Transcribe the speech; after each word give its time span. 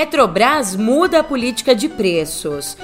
Petrobras 0.00 0.76
muda 0.76 1.18
a 1.18 1.22
política 1.22 1.74
de 1.74 1.86
preços. 1.86 2.74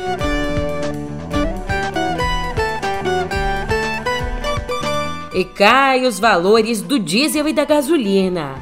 E 5.33 5.43
cai 5.43 6.05
os 6.05 6.21
valores 6.21 6.83
do 6.83 6.99
diesel 6.99 7.49
e 7.49 7.55
da 7.55 7.65
gasolina. 7.65 8.57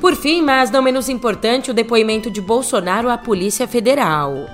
Por 0.00 0.16
fim, 0.16 0.42
mas 0.42 0.72
não 0.72 0.82
menos 0.82 1.08
importante, 1.08 1.70
o 1.70 1.74
depoimento 1.74 2.28
de 2.32 2.40
Bolsonaro 2.40 3.08
à 3.08 3.16
Polícia 3.16 3.68
Federal. 3.68 4.48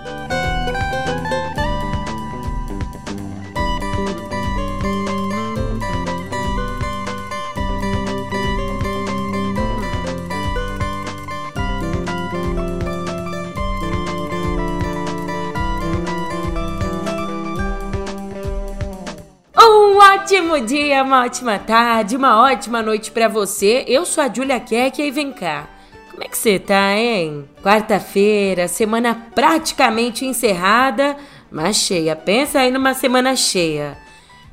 Ótimo 20.51 20.67
dia, 20.67 21.05
uma 21.05 21.25
ótima 21.25 21.59
tarde, 21.61 22.17
uma 22.17 22.43
ótima 22.43 22.83
noite 22.83 23.13
para 23.13 23.29
você. 23.29 23.85
Eu 23.87 24.05
sou 24.05 24.25
a 24.25 24.33
Julia 24.33 24.59
Keck 24.59 25.01
e 25.01 25.11
vem 25.11 25.33
cá. 25.33 25.69
Como 26.11 26.25
é 26.25 26.27
que 26.27 26.37
você 26.37 26.59
tá, 26.59 26.93
hein? 26.97 27.49
Quarta-feira, 27.63 28.67
semana 28.67 29.15
praticamente 29.33 30.27
encerrada, 30.27 31.17
mas 31.53 31.77
cheia. 31.77 32.17
Pensa 32.17 32.59
aí 32.59 32.71
numa 32.73 32.95
semana 32.95 33.37
cheia. 33.37 33.97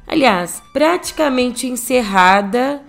Aliás, 0.05 0.61
praticamente 0.71 1.65
encerrada 1.65 2.79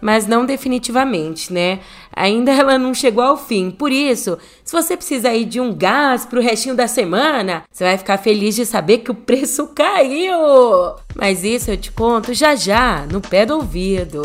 mas 0.00 0.26
não 0.26 0.44
definitivamente, 0.44 1.52
né? 1.52 1.80
Ainda 2.14 2.52
ela 2.52 2.78
não 2.78 2.92
chegou 2.92 3.22
ao 3.22 3.36
fim. 3.36 3.70
Por 3.70 3.92
isso, 3.92 4.38
se 4.64 4.72
você 4.72 4.96
precisa 4.96 5.32
ir 5.32 5.44
de 5.44 5.60
um 5.60 5.72
gás 5.72 6.26
pro 6.26 6.40
restinho 6.40 6.74
da 6.74 6.88
semana, 6.88 7.64
você 7.70 7.84
vai 7.84 7.98
ficar 7.98 8.18
feliz 8.18 8.54
de 8.54 8.66
saber 8.66 8.98
que 8.98 9.10
o 9.10 9.14
preço 9.14 9.68
caiu. 9.74 10.36
Mas 11.14 11.44
isso 11.44 11.70
eu 11.70 11.76
te 11.76 11.92
conto 11.92 12.34
já 12.34 12.54
já, 12.54 13.06
no 13.10 13.20
pé 13.20 13.46
do 13.46 13.56
ouvido. 13.56 14.22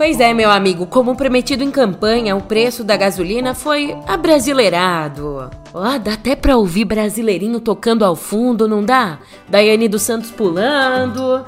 Pois 0.00 0.18
é, 0.18 0.32
meu 0.32 0.50
amigo, 0.50 0.86
como 0.86 1.14
prometido 1.14 1.62
em 1.62 1.70
campanha, 1.70 2.34
o 2.34 2.40
preço 2.40 2.82
da 2.82 2.96
gasolina 2.96 3.54
foi 3.54 3.94
abrasileirado. 4.06 5.50
Ó, 5.74 5.94
oh, 5.94 5.98
dá 5.98 6.14
até 6.14 6.34
pra 6.34 6.56
ouvir 6.56 6.86
brasileirinho 6.86 7.60
tocando 7.60 8.02
ao 8.02 8.16
fundo, 8.16 8.66
não 8.66 8.82
dá? 8.82 9.18
Daiane 9.46 9.88
dos 9.88 10.00
Santos 10.00 10.30
pulando. 10.30 11.44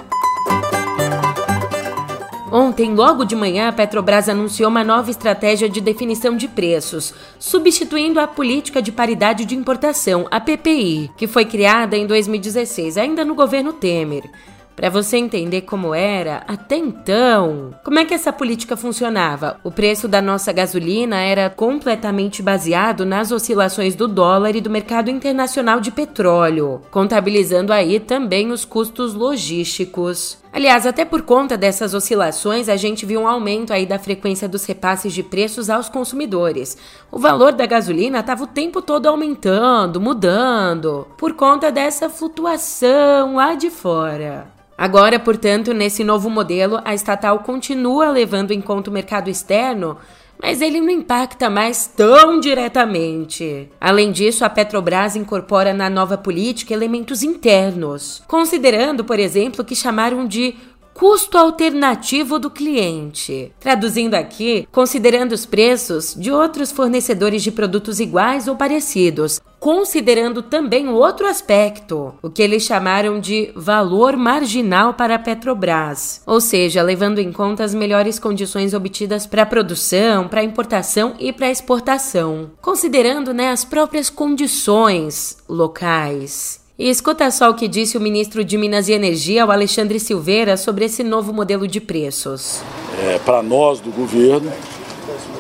Ontem, 2.53 2.95
logo 2.95 3.25
de 3.25 3.35
manhã, 3.35 3.69
a 3.69 3.73
Petrobras 3.73 4.29
anunciou 4.29 4.69
uma 4.69 4.85
nova 4.85 5.11
estratégia 5.11 5.67
de 5.67 5.81
definição 5.81 6.37
de 6.37 6.47
preços, 6.47 7.15
substituindo 7.39 8.21
a 8.21 8.27
política 8.27 8.83
de 8.83 8.93
paridade 8.93 9.47
de 9.47 9.57
importação, 9.57 10.29
a 10.31 10.39
PPI, 10.39 11.11
que 11.17 11.27
foi 11.27 11.47
criada 11.47 11.97
em 11.97 12.07
2016, 12.07 12.99
ainda 12.99 13.25
no 13.25 13.35
governo 13.35 13.73
Temer. 13.73 14.25
Para 14.75 14.89
você 14.89 15.17
entender 15.17 15.63
como 15.63 15.95
era 15.95 16.43
até 16.49 16.77
então, 16.77 17.75
como 17.85 17.99
é 17.99 18.05
que 18.05 18.15
essa 18.15 18.33
política 18.33 18.77
funcionava? 18.77 19.61
O 19.63 19.71
preço 19.71 20.09
da 20.09 20.23
nossa 20.23 20.53
gasolina 20.53 21.21
era 21.21 21.51
completamente 21.51 22.43
baseado 22.43 23.05
nas 23.05 23.31
oscilações 23.31 23.95
do 23.95 24.09
dólar 24.09 24.57
e 24.57 24.61
do 24.61 24.71
mercado 24.71 25.11
internacional 25.11 25.79
de 25.79 25.91
petróleo, 25.91 26.81
contabilizando 26.91 27.73
aí 27.73 28.01
também 28.01 28.51
os 28.51 28.65
custos 28.65 29.15
logísticos. 29.15 30.39
Aliás, 30.53 30.87
até 30.87 31.05
por 31.05 31.23
conta 31.23 31.57
dessas 31.57 31.95
oscilações, 31.95 32.69
a 32.69 32.77
gente 32.77 33.07
viu 33.07 33.21
um 33.23 33.29
aumento 33.29 33.73
aí 33.73 33.87
da 33.87 33.99
frequência 33.99 34.47
dos 34.47 34.67
repasses 34.67 35.13
de 35.13 35.23
preços 35.23 35.71
aos 35.71 35.89
consumidores. 35.89 36.77
O 37.11 37.19
valor 37.19 37.53
da 37.53 37.65
gasolina 37.65 38.21
estava 38.21 38.45
o 38.45 38.47
tempo 38.47 38.83
todo 38.83 39.07
aumentando, 39.07 40.01
mudando, 40.01 41.07
por 41.17 41.33
conta 41.35 41.73
dessa 41.73 42.11
flutuação 42.11 43.37
lá 43.37 43.55
de 43.55 43.71
fora. 43.71 44.62
Agora, 44.77 45.19
portanto, 45.19 45.73
nesse 45.73 46.03
novo 46.03 46.29
modelo, 46.29 46.81
a 46.85 46.95
estatal 46.95 47.39
continua 47.41 48.11
levando 48.11 48.53
em 48.53 48.61
conta 48.61 48.91
o 48.91 48.93
mercado 48.93 49.29
externo, 49.29 49.97
mas 50.43 50.61
ele 50.61 50.81
não 50.81 50.91
impacta 50.91 51.49
mais 51.49 51.87
tão 51.87 52.41
diretamente. 52.41 53.71
Além 53.81 54.11
disso, 54.11 54.45
a 54.45 54.51
Petrobras 54.51 55.15
incorpora 55.15 55.73
na 55.73 55.89
nova 55.89 56.19
política 56.19 56.75
elementos 56.75 57.23
internos, 57.23 58.25
considerando, 58.27 59.05
por 59.05 59.21
exemplo, 59.21 59.65
que 59.65 59.77
chamaram 59.77 60.27
de 60.27 60.57
custo 60.95 61.37
alternativo 61.39 62.39
do 62.39 62.51
cliente. 62.51 63.53
Traduzindo 63.59 64.15
aqui, 64.15 64.67
considerando 64.71 65.33
os 65.33 65.47
preços 65.47 66.15
de 66.15 66.31
outros 66.31 66.71
fornecedores 66.71 67.43
de 67.43 67.51
produtos 67.51 68.01
iguais 68.01 68.49
ou 68.49 68.57
parecidos, 68.57 69.41
considerando 69.59 70.43
também 70.43 70.89
outro 70.89 71.27
aspecto, 71.27 72.15
o 72.21 72.29
que 72.29 72.43
eles 72.43 72.65
chamaram 72.65 73.21
de 73.21 73.53
valor 73.55 74.17
marginal 74.17 74.95
para 74.95 75.15
a 75.15 75.19
Petrobras, 75.19 76.21
ou 76.27 76.41
seja, 76.41 76.83
levando 76.83 77.21
em 77.21 77.33
conta 77.33 77.63
as 77.63 77.73
melhores 77.73 78.19
condições 78.19 78.75
obtidas 78.75 79.25
para 79.25 79.43
a 79.43 79.47
produção, 79.47 80.27
para 80.27 80.41
a 80.41 80.45
importação 80.45 81.15
e 81.19 81.33
para 81.33 81.47
a 81.47 81.51
exportação, 81.51 82.51
considerando 82.61 83.33
né, 83.33 83.51
as 83.51 83.65
próprias 83.65 84.11
condições 84.11 85.39
locais. 85.49 86.62
E 86.83 86.91
escuta 86.91 87.31
só 87.31 87.49
o 87.49 87.55
que 87.55 87.69
disse 87.69 87.97
o 87.97 88.01
ministro 88.01 88.43
de 88.43 88.59
Minas 88.59 88.89
e 88.89 88.93
Energia, 88.93 89.47
o 89.47 89.53
Alexandre 89.53 90.01
Silveira, 90.01 90.57
sobre 90.57 90.87
esse 90.87 91.05
novo 91.05 91.33
modelo 91.33 91.69
de 91.69 91.81
preços. 91.81 92.61
É, 93.05 93.21
Para 93.21 93.41
nós 93.41 93.79
do 93.79 93.93
governo, 93.93 94.51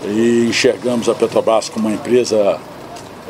e 0.06 0.47
enxergamos 0.48 1.08
a 1.08 1.16
Petrobras 1.16 1.69
como 1.69 1.88
uma 1.88 1.94
empresa 1.97 2.60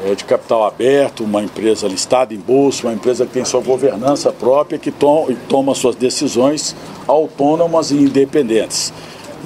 é, 0.05 0.15
de 0.15 0.25
capital 0.25 0.67
aberto, 0.67 1.25
uma 1.25 1.43
empresa 1.43 1.89
listada 1.89 2.35
em 2.35 2.39
bolsa, 2.39 2.87
uma 2.87 2.93
empresa 2.93 3.25
que 3.25 3.33
tem 3.33 3.47
sua 3.47 3.63
governança 3.63 4.31
própria 4.31 4.79
que 4.79 4.91
tom, 4.91 5.29
toma 5.49 5.75
suas 5.75 5.97
decisões 5.97 6.77
autônomas 7.09 7.93
e 7.93 7.95
independentes. 7.95 8.93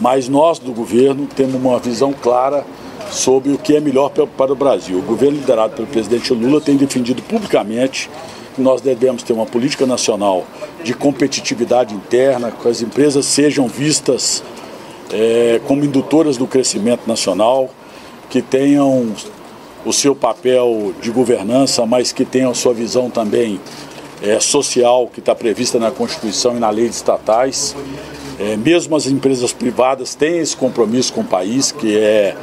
Mas 0.01 0.29
nós 0.29 0.59
do 0.59 0.73
governo 0.73 1.29
temos 1.37 1.55
uma 1.55 1.79
visão 1.79 2.13
clara 2.13 2.67
sobre 3.13 3.53
o 3.53 3.59
que 3.59 3.77
é 3.77 3.81
melhor 3.81 4.11
para 4.11 4.53
o 4.53 4.57
Brasil. 4.57 4.99
O 4.99 5.03
governo 5.03 5.39
liderado 5.39 5.77
pelo 5.77 5.87
presidente 5.87 6.35
Lula 6.35 6.61
tem 6.61 6.77
defendido 6.77 7.23
publicamente 7.23 8.11
nós 8.61 8.81
devemos 8.81 9.23
ter 9.23 9.33
uma 9.33 9.47
política 9.47 9.87
nacional 9.87 10.45
de 10.83 10.95
competitividade 10.95 11.95
interna, 11.95 12.51
que 12.51 12.69
as 12.69 12.83
empresas 12.83 13.27
sejam 13.27 13.69
vistas 13.69 14.43
é, 15.13 15.61
como 15.67 15.85
indutoras 15.85 16.37
do 16.37 16.47
crescimento 16.47 17.07
nacional, 17.07 17.71
que 18.29 18.43
tenham 18.43 19.15
o 19.85 19.93
seu 19.93 20.15
papel 20.15 20.93
de 21.01 21.11
governança, 21.11 21.87
mas 21.87 22.13
que 22.13 22.25
tenham 22.25 22.51
a 22.51 22.55
sua 22.55 22.75
visão 22.75 23.09
também 23.09 23.61
é, 24.23 24.41
social, 24.41 25.09
que 25.13 25.21
está 25.21 25.35
prevista 25.35 25.79
na 25.79 25.91
Constituição 25.91 26.57
e 26.57 26.61
na 26.61 26.71
lei 26.71 26.89
de 26.89 26.95
estatais. 26.95 27.77
É, 28.39 28.57
mesmo 28.57 28.97
as 28.97 29.07
empresas 29.07 29.53
privadas 29.53 30.15
têm 30.15 30.39
esse 30.39 30.57
compromisso 30.57 31.13
com 31.13 31.21
o 31.21 31.25
país, 31.25 31.73
que 31.73 31.97
é, 31.97 32.37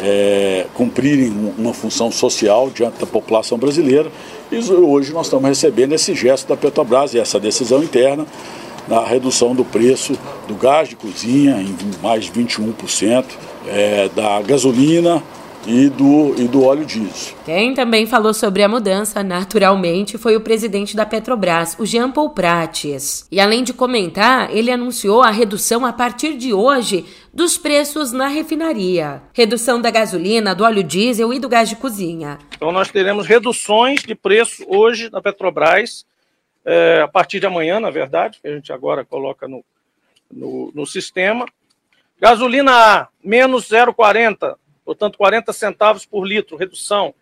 é 0.00 0.66
cumprirem 0.74 1.52
uma 1.58 1.74
função 1.74 2.10
social 2.10 2.70
diante 2.70 2.98
da 3.00 3.06
população 3.06 3.58
brasileira. 3.58 4.10
E 4.50 4.58
hoje 4.58 5.12
nós 5.12 5.26
estamos 5.26 5.48
recebendo 5.48 5.92
esse 5.92 6.14
gesto 6.14 6.48
da 6.48 6.56
Petrobras 6.56 7.14
e 7.14 7.18
essa 7.18 7.38
decisão 7.38 7.82
interna 7.82 8.26
na 8.86 9.04
redução 9.04 9.54
do 9.54 9.64
preço 9.64 10.18
do 10.46 10.54
gás 10.54 10.88
de 10.88 10.96
cozinha 10.96 11.60
em 11.60 11.76
mais 12.02 12.24
de 12.24 12.32
21%, 12.32 13.24
é, 13.66 14.08
da 14.14 14.40
gasolina 14.40 15.22
e 15.66 15.88
do, 15.88 16.34
e 16.40 16.48
do 16.48 16.64
óleo 16.64 16.84
diesel. 16.84 17.36
Quem 17.44 17.74
também 17.74 18.06
falou 18.06 18.32
sobre 18.32 18.62
a 18.62 18.68
mudança, 18.68 19.22
naturalmente, 19.22 20.16
foi 20.16 20.36
o 20.36 20.40
presidente 20.40 20.96
da 20.96 21.04
Petrobras, 21.04 21.76
o 21.78 21.86
Jean 21.86 22.10
Paul 22.10 22.30
Prates. 22.30 23.26
E 23.30 23.40
além 23.40 23.62
de 23.62 23.72
comentar, 23.72 24.54
ele 24.54 24.70
anunciou 24.70 25.22
a 25.22 25.30
redução 25.30 25.84
a 25.84 25.92
partir 25.92 26.36
de 26.36 26.52
hoje 26.52 27.04
dos 27.32 27.58
preços 27.58 28.12
na 28.12 28.28
refinaria. 28.28 29.22
Redução 29.32 29.80
da 29.80 29.90
gasolina, 29.90 30.54
do 30.54 30.64
óleo 30.64 30.82
diesel 30.82 31.32
e 31.32 31.38
do 31.38 31.48
gás 31.48 31.68
de 31.68 31.76
cozinha. 31.76 32.38
Então 32.56 32.72
nós 32.72 32.90
teremos 32.90 33.26
reduções 33.26 34.02
de 34.02 34.14
preço 34.14 34.64
hoje 34.66 35.10
na 35.10 35.20
Petrobras, 35.20 36.06
é, 36.64 37.00
a 37.02 37.08
partir 37.08 37.40
de 37.40 37.46
amanhã, 37.46 37.80
na 37.80 37.90
verdade, 37.90 38.38
que 38.40 38.48
a 38.48 38.54
gente 38.54 38.72
agora 38.72 39.04
coloca 39.04 39.48
no, 39.48 39.64
no, 40.30 40.70
no 40.74 40.86
sistema. 40.86 41.46
Gasolina 42.20 42.72
A, 42.72 43.08
menos 43.24 43.68
0,40 43.68 44.56
portanto, 44.88 45.18
40 45.18 45.52
centavos 45.52 46.06
por 46.06 46.24
litro, 46.24 46.56
redução, 46.56 47.12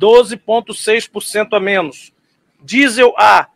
12,6% 0.00 1.48
a 1.52 1.60
menos. 1.60 2.10
Diesel 2.58 3.12
A, 3.18 3.48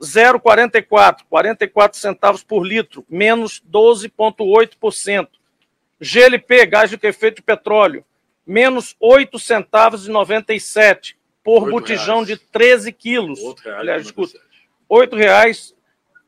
0,44, 0.00 1.20
44 1.30 1.96
centavos 1.96 2.42
por 2.42 2.66
litro, 2.66 3.06
menos 3.08 3.62
12,8%. 3.70 5.28
GLP, 6.00 6.66
gás 6.66 6.90
de 6.90 6.98
efeito 7.00 7.36
de 7.36 7.42
petróleo, 7.42 8.04
menos 8.44 8.96
8 8.98 9.38
centavos 9.38 10.08
e 10.08 10.10
97 10.10 11.16
por 11.44 11.70
botijão 11.70 12.24
reais. 12.24 12.26
de 12.26 12.36
13 12.38 12.92
quilos. 12.92 13.38
Aliás, 13.66 14.06
escuta, 14.06 14.36
R$ 14.90 15.16
reais. 15.16 15.72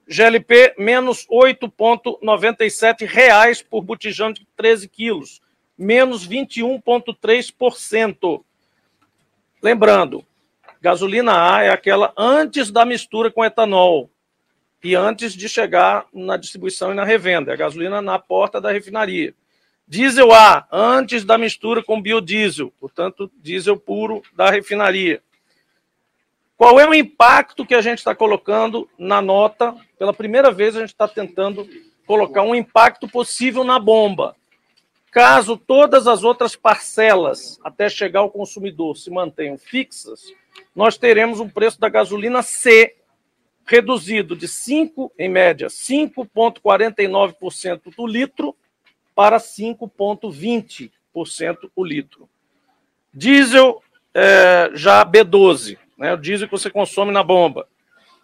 GLP 0.06 0.76
menos 0.78 1.26
8,97 1.26 3.04
reais 3.04 3.60
por 3.60 3.82
botijão 3.82 4.32
de 4.32 4.46
13 4.56 4.86
quilos, 4.86 5.42
menos 5.78 6.26
21,3%. 6.26 8.42
Lembrando, 9.62 10.24
gasolina 10.80 11.54
A 11.54 11.64
é 11.64 11.70
aquela 11.70 12.12
antes 12.16 12.70
da 12.70 12.84
mistura 12.84 13.30
com 13.30 13.44
etanol 13.44 14.10
e 14.82 14.94
antes 14.94 15.34
de 15.34 15.48
chegar 15.48 16.06
na 16.12 16.36
distribuição 16.36 16.92
e 16.92 16.94
na 16.94 17.04
revenda. 17.04 17.50
É 17.50 17.54
a 17.54 17.58
gasolina 17.58 18.00
na 18.00 18.18
porta 18.18 18.60
da 18.60 18.70
refinaria. 18.70 19.34
Diesel 19.88 20.32
A, 20.32 20.66
antes 20.70 21.24
da 21.24 21.38
mistura 21.38 21.82
com 21.82 22.02
biodiesel, 22.02 22.72
portanto, 22.80 23.30
diesel 23.36 23.76
puro 23.76 24.22
da 24.34 24.50
refinaria. 24.50 25.22
Qual 26.56 26.80
é 26.80 26.88
o 26.88 26.94
impacto 26.94 27.66
que 27.66 27.74
a 27.74 27.80
gente 27.80 27.98
está 27.98 28.14
colocando 28.14 28.88
na 28.98 29.20
nota? 29.20 29.74
Pela 29.98 30.12
primeira 30.12 30.50
vez, 30.50 30.74
a 30.74 30.80
gente 30.80 30.88
está 30.88 31.06
tentando 31.06 31.68
colocar 32.06 32.42
um 32.42 32.54
impacto 32.54 33.06
possível 33.06 33.62
na 33.62 33.78
bomba. 33.78 34.34
Caso 35.16 35.56
todas 35.56 36.06
as 36.06 36.22
outras 36.24 36.54
parcelas, 36.54 37.58
até 37.64 37.88
chegar 37.88 38.20
ao 38.20 38.30
consumidor, 38.30 38.98
se 38.98 39.10
mantenham 39.10 39.56
fixas, 39.56 40.30
nós 40.74 40.98
teremos 40.98 41.40
um 41.40 41.48
preço 41.48 41.80
da 41.80 41.88
gasolina 41.88 42.42
C 42.42 42.94
reduzido 43.64 44.36
de 44.36 44.46
5, 44.46 45.10
em 45.18 45.30
média, 45.30 45.68
5,49% 45.68 47.96
do 47.96 48.06
litro 48.06 48.54
para 49.14 49.38
5,20% 49.38 50.90
o 51.74 51.82
litro. 51.82 52.28
Diesel 53.10 53.82
é, 54.12 54.70
já 54.74 55.02
B12, 55.02 55.78
né, 55.96 56.12
o 56.12 56.18
diesel 56.18 56.46
que 56.46 56.52
você 56.52 56.68
consome 56.68 57.10
na 57.10 57.22
bomba. 57.22 57.66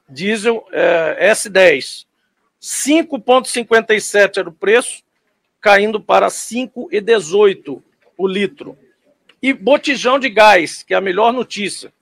Diesel 0.07 0.63
é, 0.71 1.33
S10. 1.33 2.05
5,57 2.61 4.37
era 4.37 4.51
o 4.51 4.53
preço, 4.53 5.03
caindo 5.63 5.99
para 6.01 6.27
5,18 6.27 7.81
o 8.19 8.27
litro. 8.27 8.77
E 9.41 9.53
botijão 9.53 10.19
de 10.19 10.29
gás, 10.29 10.83
que 10.83 10.93
é 10.93 10.97
a 10.97 11.01
melhor 11.01 11.33
notícia, 11.33 11.93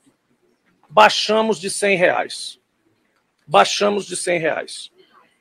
baixamos 0.88 1.60
de 1.60 1.68
100 1.70 1.96
reais. 1.96 2.58
Baixamos 3.46 4.06
de 4.06 4.16
100 4.16 4.40
reais. 4.40 4.90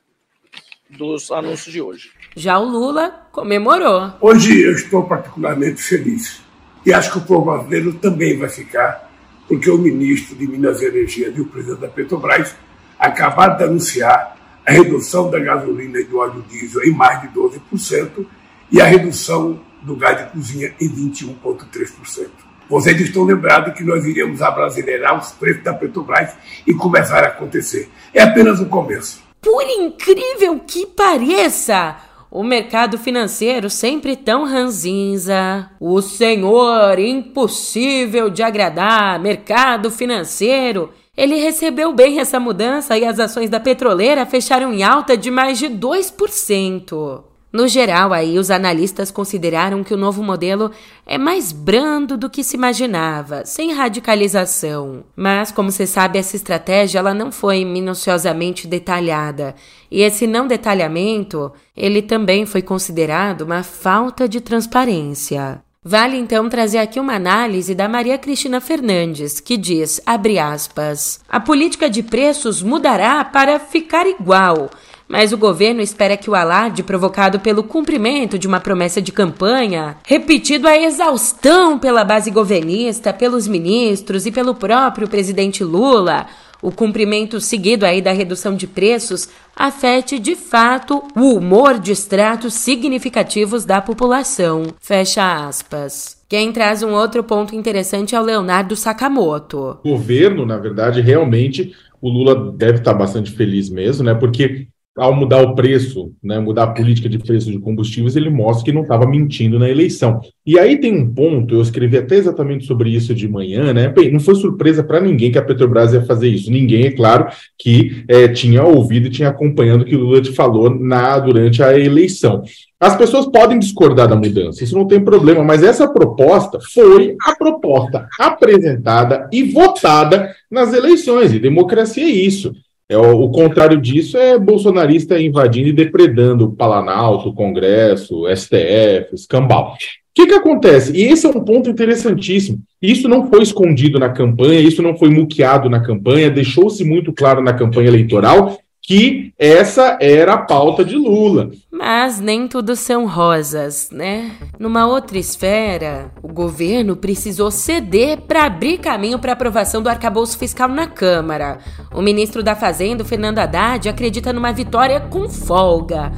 dos 0.90 1.32
anúncios 1.32 1.72
de 1.72 1.80
hoje. 1.80 2.10
Já 2.36 2.58
o 2.58 2.68
Lula 2.68 3.26
comemorou. 3.32 4.12
Hoje 4.20 4.60
eu 4.60 4.72
estou 4.72 5.04
particularmente 5.04 5.82
feliz. 5.82 6.42
E 6.84 6.92
acho 6.92 7.10
que 7.10 7.18
o 7.18 7.22
povo 7.22 7.46
brasileiro 7.46 7.94
também 7.94 8.36
vai 8.36 8.50
ficar, 8.50 9.10
porque 9.48 9.70
o 9.70 9.78
ministro 9.78 10.36
de 10.36 10.46
Minas 10.46 10.82
e 10.82 10.84
Energia 10.84 11.32
e 11.34 11.40
o 11.40 11.46
presidente 11.46 11.80
da 11.80 11.88
Petrobras 11.88 12.54
acabaram 12.98 13.56
de 13.56 13.64
anunciar 13.64 14.36
a 14.66 14.70
redução 14.70 15.30
da 15.30 15.38
gasolina 15.38 15.98
e 15.98 16.04
do 16.04 16.18
óleo 16.18 16.44
diesel 16.46 16.84
em 16.84 16.90
mais 16.90 17.22
de 17.22 17.28
12% 17.28 18.26
e 18.70 18.78
a 18.78 18.84
redução 18.84 19.58
do 19.80 19.96
gás 19.96 20.18
de 20.18 20.32
cozinha 20.32 20.74
em 20.78 20.88
21,3%. 20.90 22.28
Vocês 22.68 23.00
estão 23.00 23.24
lembrados 23.24 23.74
que 23.74 23.84
nós 23.84 24.04
iríamos 24.06 24.40
abrasileirar 24.42 25.18
os 25.18 25.32
preços 25.32 25.62
da 25.62 25.74
Petrobras 25.74 26.30
e 26.66 26.72
começar 26.74 27.22
a 27.22 27.28
acontecer. 27.28 27.90
É 28.12 28.22
apenas 28.22 28.60
o 28.60 28.66
começo. 28.66 29.22
Por 29.40 29.62
incrível 29.62 30.58
que 30.66 30.86
pareça, 30.86 31.96
o 32.30 32.42
mercado 32.42 32.98
financeiro 32.98 33.68
sempre 33.68 34.16
tão 34.16 34.44
ranzinza. 34.44 35.70
O 35.78 36.00
senhor 36.00 36.98
impossível 36.98 38.30
de 38.30 38.42
agradar, 38.42 39.20
mercado 39.20 39.90
financeiro. 39.90 40.90
Ele 41.16 41.36
recebeu 41.36 41.92
bem 41.92 42.18
essa 42.18 42.40
mudança 42.40 42.98
e 42.98 43.04
as 43.04 43.20
ações 43.20 43.48
da 43.48 43.60
petroleira 43.60 44.26
fecharam 44.26 44.72
em 44.72 44.82
alta 44.82 45.16
de 45.16 45.30
mais 45.30 45.58
de 45.58 45.66
2%. 45.68 47.33
No 47.54 47.68
geral, 47.68 48.12
aí 48.12 48.36
os 48.36 48.50
analistas 48.50 49.12
consideraram 49.12 49.84
que 49.84 49.94
o 49.94 49.96
novo 49.96 50.24
modelo 50.24 50.72
é 51.06 51.16
mais 51.16 51.52
brando 51.52 52.16
do 52.16 52.28
que 52.28 52.42
se 52.42 52.56
imaginava, 52.56 53.44
sem 53.44 53.72
radicalização. 53.72 55.04
Mas, 55.14 55.52
como 55.52 55.70
você 55.70 55.86
sabe, 55.86 56.18
essa 56.18 56.34
estratégia 56.34 56.98
ela 56.98 57.14
não 57.14 57.30
foi 57.30 57.64
minuciosamente 57.64 58.66
detalhada, 58.66 59.54
e 59.88 60.02
esse 60.02 60.26
não 60.26 60.48
detalhamento, 60.48 61.52
ele 61.76 62.02
também 62.02 62.44
foi 62.44 62.60
considerado 62.60 63.42
uma 63.42 63.62
falta 63.62 64.28
de 64.28 64.40
transparência. 64.40 65.62
Vale 65.86 66.16
então 66.16 66.48
trazer 66.48 66.78
aqui 66.78 66.98
uma 66.98 67.14
análise 67.14 67.72
da 67.72 67.88
Maria 67.88 68.18
Cristina 68.18 68.60
Fernandes, 68.60 69.38
que 69.38 69.56
diz, 69.56 70.00
abre 70.04 70.40
aspas, 70.40 71.20
a 71.28 71.38
política 71.38 71.88
de 71.88 72.02
preços 72.02 72.62
mudará 72.62 73.24
para 73.24 73.60
ficar 73.60 74.08
igual 74.08 74.70
mas 75.08 75.32
o 75.32 75.38
governo 75.38 75.80
espera 75.80 76.16
que 76.16 76.30
o 76.30 76.34
alarde 76.34 76.82
provocado 76.82 77.40
pelo 77.40 77.62
cumprimento 77.62 78.38
de 78.38 78.46
uma 78.46 78.60
promessa 78.60 79.00
de 79.00 79.12
campanha, 79.12 79.96
repetido 80.06 80.66
a 80.66 80.76
exaustão 80.76 81.78
pela 81.78 82.04
base 82.04 82.30
governista, 82.30 83.12
pelos 83.12 83.46
ministros 83.46 84.26
e 84.26 84.32
pelo 84.32 84.54
próprio 84.54 85.08
presidente 85.08 85.62
Lula, 85.62 86.26
o 86.64 86.72
cumprimento 86.72 87.40
seguido 87.40 87.84
aí 87.84 88.00
da 88.00 88.10
redução 88.10 88.56
de 88.56 88.66
preços 88.66 89.28
afete 89.54 90.18
de 90.18 90.34
fato 90.34 91.04
o 91.14 91.34
humor 91.34 91.78
de 91.78 91.92
estratos 91.92 92.54
significativos 92.54 93.66
da 93.66 93.82
população. 93.82 94.68
Fecha 94.80 95.46
aspas. 95.46 96.24
Quem 96.26 96.50
traz 96.52 96.82
um 96.82 96.92
outro 96.92 97.22
ponto 97.22 97.54
interessante 97.54 98.14
é 98.14 98.20
o 98.20 98.24
Leonardo 98.24 98.74
Sakamoto. 98.74 99.78
O 99.84 99.90
governo, 99.90 100.46
na 100.46 100.56
verdade, 100.56 101.02
realmente 101.02 101.74
o 102.00 102.08
Lula 102.08 102.52
deve 102.52 102.78
estar 102.78 102.94
bastante 102.94 103.30
feliz 103.30 103.68
mesmo, 103.68 104.02
né? 104.02 104.14
Porque 104.14 104.66
ao 104.96 105.14
mudar 105.14 105.42
o 105.42 105.54
preço, 105.54 106.12
né, 106.22 106.38
mudar 106.38 106.64
a 106.64 106.72
política 106.72 107.08
de 107.08 107.18
preço 107.18 107.50
de 107.50 107.58
combustíveis, 107.58 108.14
ele 108.14 108.30
mostra 108.30 108.64
que 108.64 108.72
não 108.72 108.82
estava 108.82 109.06
mentindo 109.06 109.58
na 109.58 109.68
eleição. 109.68 110.20
E 110.46 110.58
aí 110.58 110.78
tem 110.78 110.94
um 110.96 111.12
ponto, 111.12 111.54
eu 111.54 111.62
escrevi 111.62 111.96
até 111.96 112.14
exatamente 112.16 112.64
sobre 112.64 112.90
isso 112.90 113.12
de 113.12 113.26
manhã, 113.26 113.72
né? 113.72 113.88
Bem, 113.88 114.12
não 114.12 114.20
foi 114.20 114.36
surpresa 114.36 114.84
para 114.84 115.00
ninguém 115.00 115.32
que 115.32 115.38
a 115.38 115.42
Petrobras 115.42 115.92
ia 115.92 116.04
fazer 116.04 116.28
isso. 116.28 116.50
Ninguém, 116.50 116.86
é 116.86 116.90
claro, 116.92 117.26
que 117.58 118.04
é, 118.06 118.28
tinha 118.28 118.62
ouvido 118.62 119.08
e 119.08 119.10
tinha 119.10 119.30
acompanhado 119.30 119.82
o 119.82 119.84
que 119.84 119.96
o 119.96 120.00
Lula 120.00 120.22
te 120.22 120.32
falou 120.32 120.70
na, 120.70 121.18
durante 121.18 121.60
a 121.62 121.76
eleição. 121.76 122.42
As 122.78 122.96
pessoas 122.96 123.26
podem 123.26 123.58
discordar 123.58 124.06
da 124.06 124.14
mudança, 124.14 124.62
isso 124.62 124.76
não 124.76 124.86
tem 124.86 125.00
problema, 125.00 125.42
mas 125.42 125.62
essa 125.62 125.88
proposta 125.88 126.58
foi 126.72 127.16
a 127.24 127.34
proposta 127.34 128.06
apresentada 128.20 129.28
e 129.32 129.42
votada 129.42 130.34
nas 130.50 130.72
eleições, 130.72 131.32
e 131.32 131.40
democracia 131.40 132.04
é 132.04 132.10
isso. 132.10 132.52
É, 132.94 132.98
o, 132.98 133.24
o, 133.24 133.30
contrário 133.30 133.80
disso 133.80 134.16
é 134.16 134.38
bolsonarista 134.38 135.20
invadindo 135.20 135.68
e 135.68 135.72
depredando 135.72 136.44
o 136.44 136.52
Palanalto, 136.52 137.28
o 137.28 137.34
Congresso, 137.34 138.24
STF, 138.34 139.14
escambau. 139.14 139.72
O 139.72 139.76
que, 140.14 140.28
que 140.28 140.34
acontece? 140.34 140.96
E 140.96 141.02
esse 141.02 141.26
é 141.26 141.28
um 141.28 141.44
ponto 141.44 141.68
interessantíssimo. 141.68 142.60
Isso 142.80 143.08
não 143.08 143.28
foi 143.28 143.42
escondido 143.42 143.98
na 143.98 144.10
campanha, 144.10 144.60
isso 144.60 144.80
não 144.80 144.96
foi 144.96 145.10
muqueado 145.10 145.68
na 145.68 145.80
campanha, 145.80 146.30
deixou-se 146.30 146.84
muito 146.84 147.12
claro 147.12 147.42
na 147.42 147.52
campanha 147.52 147.88
eleitoral 147.88 148.56
que 148.86 149.32
essa 149.38 149.96
era 149.98 150.34
a 150.34 150.38
pauta 150.38 150.84
de 150.84 150.94
Lula. 150.94 151.50
Mas 151.72 152.20
nem 152.20 152.46
tudo 152.46 152.76
são 152.76 153.06
rosas, 153.06 153.88
né? 153.90 154.32
Numa 154.58 154.86
outra 154.86 155.16
esfera, 155.16 156.12
o 156.22 156.28
governo 156.28 156.94
precisou 156.94 157.50
ceder 157.50 158.20
para 158.20 158.44
abrir 158.44 158.76
caminho 158.78 159.18
para 159.18 159.32
aprovação 159.32 159.82
do 159.82 159.88
arcabouço 159.88 160.36
fiscal 160.36 160.68
na 160.68 160.86
Câmara. 160.86 161.58
O 161.94 162.02
ministro 162.02 162.42
da 162.42 162.54
Fazenda, 162.54 163.04
Fernando 163.06 163.38
Haddad, 163.38 163.88
acredita 163.88 164.34
numa 164.34 164.52
vitória 164.52 165.00
com 165.00 165.30
folga. 165.30 166.12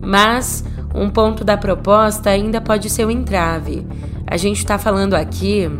Mas 0.00 0.64
um 0.94 1.10
ponto 1.10 1.44
da 1.44 1.58
proposta 1.58 2.30
ainda 2.30 2.58
pode 2.58 2.88
ser 2.88 3.06
um 3.06 3.10
entrave. 3.10 3.86
A 4.26 4.38
gente 4.38 4.56
está 4.56 4.78
falando 4.78 5.12
aqui 5.12 5.70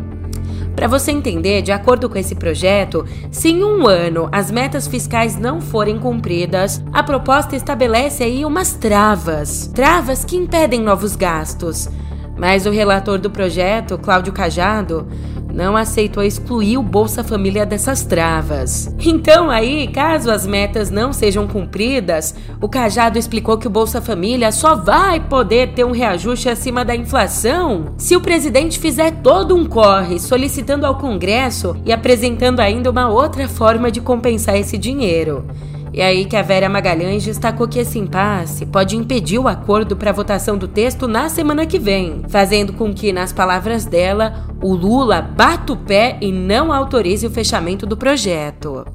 para 0.79 0.87
você 0.87 1.11
entender, 1.11 1.61
de 1.61 1.73
acordo 1.73 2.09
com 2.09 2.17
esse 2.17 2.33
projeto, 2.33 3.05
se 3.29 3.49
em 3.49 3.65
um 3.65 3.85
ano 3.85 4.29
as 4.31 4.49
metas 4.49 4.87
fiscais 4.87 5.37
não 5.37 5.59
forem 5.59 5.99
cumpridas, 5.99 6.81
a 6.93 7.03
proposta 7.03 7.53
estabelece 7.53 8.23
aí 8.23 8.45
umas 8.45 8.71
travas 8.75 9.67
travas 9.75 10.23
que 10.23 10.37
impedem 10.37 10.79
novos 10.79 11.17
gastos. 11.17 11.89
Mas 12.37 12.65
o 12.65 12.71
relator 12.71 13.19
do 13.19 13.29
projeto, 13.29 13.97
Cláudio 13.97 14.31
Cajado, 14.31 15.05
não 15.53 15.75
aceitou 15.75 16.23
excluir 16.23 16.77
o 16.77 16.83
Bolsa 16.83 17.23
Família 17.23 17.65
dessas 17.65 18.03
travas. 18.03 18.93
Então, 18.99 19.49
aí, 19.49 19.87
caso 19.87 20.31
as 20.31 20.45
metas 20.45 20.89
não 20.89 21.11
sejam 21.11 21.47
cumpridas, 21.47 22.35
o 22.61 22.69
Cajado 22.69 23.17
explicou 23.17 23.57
que 23.57 23.67
o 23.67 23.69
Bolsa 23.69 24.01
Família 24.01 24.51
só 24.51 24.75
vai 24.75 25.19
poder 25.19 25.73
ter 25.73 25.83
um 25.83 25.91
reajuste 25.91 26.49
acima 26.49 26.85
da 26.85 26.95
inflação 26.95 27.93
se 27.97 28.15
o 28.15 28.21
presidente 28.21 28.79
fizer 28.79 29.11
todo 29.21 29.55
um 29.55 29.65
corre 29.65 30.19
solicitando 30.19 30.85
ao 30.85 30.97
Congresso 30.97 31.75
e 31.85 31.91
apresentando 31.91 32.59
ainda 32.59 32.91
uma 32.91 33.09
outra 33.09 33.47
forma 33.47 33.91
de 33.91 34.01
compensar 34.01 34.55
esse 34.55 34.77
dinheiro. 34.77 35.45
E 35.91 36.01
aí 36.01 36.25
que 36.25 36.35
a 36.35 36.41
Vera 36.41 36.69
Magalhães 36.69 37.25
destacou 37.25 37.67
que 37.67 37.79
esse 37.79 37.97
impasse 37.97 38.65
pode 38.65 38.95
impedir 38.95 39.39
o 39.39 39.47
acordo 39.47 39.95
para 39.95 40.11
votação 40.11 40.57
do 40.57 40.67
texto 40.67 41.07
na 41.07 41.29
semana 41.29 41.65
que 41.65 41.79
vem, 41.79 42.23
fazendo 42.29 42.73
com 42.73 42.93
que, 42.93 43.11
nas 43.11 43.33
palavras 43.33 43.85
dela, 43.85 44.47
o 44.61 44.73
Lula 44.73 45.21
bata 45.21 45.73
o 45.73 45.77
pé 45.77 46.17
e 46.21 46.31
não 46.31 46.71
autorize 46.71 47.25
o 47.25 47.31
fechamento 47.31 47.85
do 47.85 47.97
projeto. 47.97 48.85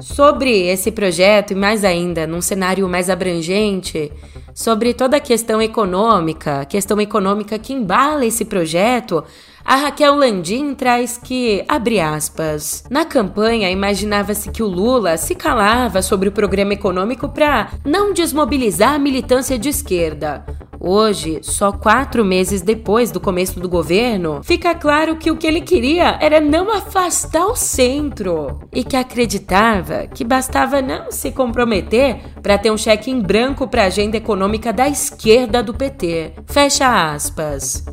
Sobre 0.00 0.66
esse 0.66 0.90
projeto, 0.90 1.50
e 1.52 1.56
mais 1.56 1.84
ainda, 1.84 2.26
num 2.26 2.40
cenário 2.40 2.88
mais 2.88 3.10
abrangente, 3.10 4.10
sobre 4.54 4.94
toda 4.94 5.18
a 5.18 5.20
questão 5.20 5.60
econômica, 5.60 6.64
questão 6.64 7.00
econômica 7.00 7.58
que 7.58 7.72
embala 7.72 8.24
esse 8.24 8.44
projeto, 8.44 9.22
a 9.68 9.76
Raquel 9.76 10.14
Landim 10.14 10.74
traz 10.74 11.18
que, 11.18 11.62
abre 11.68 12.00
aspas, 12.00 12.82
na 12.88 13.04
campanha 13.04 13.70
imaginava-se 13.70 14.50
que 14.50 14.62
o 14.62 14.66
Lula 14.66 15.18
se 15.18 15.34
calava 15.34 16.00
sobre 16.00 16.30
o 16.30 16.32
programa 16.32 16.72
econômico 16.72 17.28
para 17.28 17.68
não 17.84 18.14
desmobilizar 18.14 18.94
a 18.94 18.98
militância 18.98 19.58
de 19.58 19.68
esquerda. 19.68 20.42
Hoje, 20.80 21.40
só 21.42 21.70
quatro 21.70 22.24
meses 22.24 22.62
depois 22.62 23.10
do 23.10 23.20
começo 23.20 23.60
do 23.60 23.68
governo, 23.68 24.40
fica 24.42 24.74
claro 24.74 25.16
que 25.16 25.30
o 25.30 25.36
que 25.36 25.46
ele 25.46 25.60
queria 25.60 26.16
era 26.18 26.40
não 26.40 26.72
afastar 26.72 27.44
o 27.44 27.54
centro 27.54 28.60
e 28.72 28.82
que 28.82 28.96
acreditava 28.96 30.06
que 30.06 30.24
bastava 30.24 30.80
não 30.80 31.10
se 31.10 31.30
comprometer 31.30 32.22
para 32.42 32.56
ter 32.56 32.70
um 32.70 32.78
cheque 32.78 33.10
em 33.10 33.20
branco 33.20 33.68
para 33.68 33.82
a 33.82 33.86
agenda 33.86 34.16
econômica 34.16 34.72
da 34.72 34.88
esquerda 34.88 35.62
do 35.62 35.74
PT. 35.74 36.32
Fecha 36.46 37.12
aspas. 37.12 37.84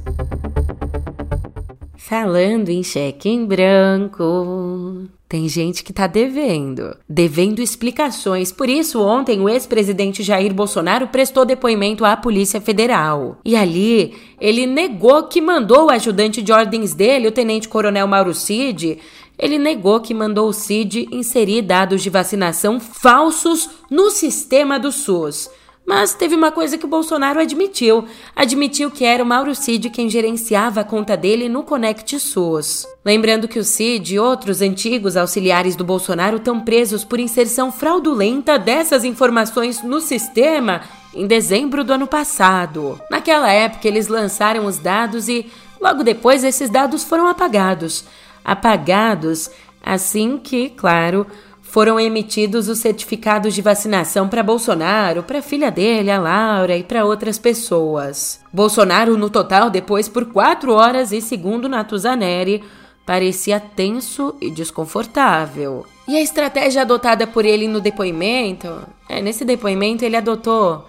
Falando 2.08 2.70
em 2.70 2.84
cheque 2.84 3.28
em 3.28 3.44
branco. 3.44 5.08
Tem 5.28 5.50
gente 5.50 5.84
que 5.84 5.92
tá 5.92 6.06
devendo, 6.06 6.96
devendo 7.10 7.64
explicações. 7.64 8.52
Por 8.52 8.70
isso, 8.70 9.02
ontem 9.02 9.42
o 9.42 9.50
ex-presidente 9.50 10.22
Jair 10.22 10.54
Bolsonaro 10.54 11.08
prestou 11.08 11.46
depoimento 11.46 12.06
à 12.06 12.16
Polícia 12.16 12.62
Federal. 12.62 13.40
E 13.44 13.56
ali, 13.56 14.14
ele 14.40 14.68
negou 14.68 15.24
que 15.24 15.42
mandou 15.42 15.86
o 15.86 15.90
ajudante 15.90 16.44
de 16.44 16.52
ordens 16.52 16.94
dele, 16.94 17.28
o 17.28 17.32
tenente-coronel 17.32 18.08
Mauro 18.08 18.36
Cid, 18.36 19.00
ele 19.36 19.58
negou 19.58 20.00
que 20.00 20.14
mandou 20.14 20.50
o 20.50 20.54
Cid 20.54 21.10
inserir 21.12 21.64
dados 21.64 22.04
de 22.04 22.12
vacinação 22.12 22.80
falsos 22.80 23.68
no 23.90 24.12
sistema 24.12 24.78
do 24.78 24.92
SUS. 24.92 25.50
Mas 25.86 26.16
teve 26.16 26.34
uma 26.34 26.52
coisa 26.52 26.78
que 26.80 26.86
o 26.86 26.90
Bolsonaro 26.90 27.40
admitiu. 27.40 28.06
Admitiu 28.36 28.90
que 28.90 29.06
era 29.06 29.24
o 29.24 29.26
Mauro 29.26 29.54
Cid 29.54 29.92
quem 29.92 30.10
gerenciava 30.10 30.82
a 30.82 30.84
conta 30.84 31.16
dele 31.16 31.48
no 31.48 31.62
Conect 31.62 32.20
SUS. 32.20 32.88
Lembrando 33.06 33.48
que 33.48 33.60
o 33.60 33.64
Cid 33.64 34.16
e 34.16 34.20
outros 34.20 34.62
antigos 34.62 35.16
auxiliares 35.16 35.76
do 35.76 35.84
Bolsonaro 35.84 36.38
estão 36.38 36.60
presos 36.60 37.04
por 37.04 37.20
inserção 37.20 37.72
fraudulenta 37.72 38.58
dessas 38.58 39.04
informações 39.04 39.84
no 39.84 40.02
sistema 40.02 40.82
em 41.14 41.28
dezembro 41.28 41.84
do 41.84 41.94
ano 41.94 42.08
passado. 42.08 43.00
Naquela 43.12 43.52
época, 43.52 43.88
eles 43.88 44.08
lançaram 44.08 44.66
os 44.66 44.80
dados 44.80 45.30
e, 45.30 45.46
logo 45.80 46.04
depois, 46.04 46.44
esses 46.44 46.70
dados 46.70 47.04
foram 47.04 47.28
apagados. 47.28 48.06
Apagados 48.44 49.52
assim 49.84 50.40
que, 50.40 50.72
claro, 50.72 51.28
foram 51.76 52.00
emitidos 52.00 52.70
os 52.70 52.80
certificados 52.80 53.54
de 53.54 53.62
vacinação 53.62 54.30
para 54.30 54.42
Bolsonaro, 54.42 55.24
para 55.24 55.40
a 55.40 55.42
filha 55.42 55.70
dele, 55.70 56.10
a 56.10 56.18
Laura, 56.18 56.78
e 56.78 56.84
para 56.84 57.04
outras 57.04 57.38
pessoas. 57.38 58.40
Bolsonaro, 58.54 59.18
no 59.18 59.30
total, 59.30 59.70
depois 59.70 60.08
por 60.08 60.24
quatro 60.28 60.72
horas 60.72 61.12
e, 61.12 61.20
segundo 61.20 61.68
Natuzaneri, 61.68 62.64
parecia 63.06 63.60
tenso 63.60 64.34
e 64.40 64.50
desconfortável. 64.50 65.86
E 66.08 66.16
a 66.16 66.22
estratégia 66.22 66.84
adotada 66.84 67.28
por 67.28 67.44
ele 67.44 67.68
no 67.68 67.82
depoimento? 67.82 68.70
É, 69.10 69.22
nesse 69.22 69.44
depoimento 69.44 70.06
ele 70.06 70.16
adotou 70.16 70.86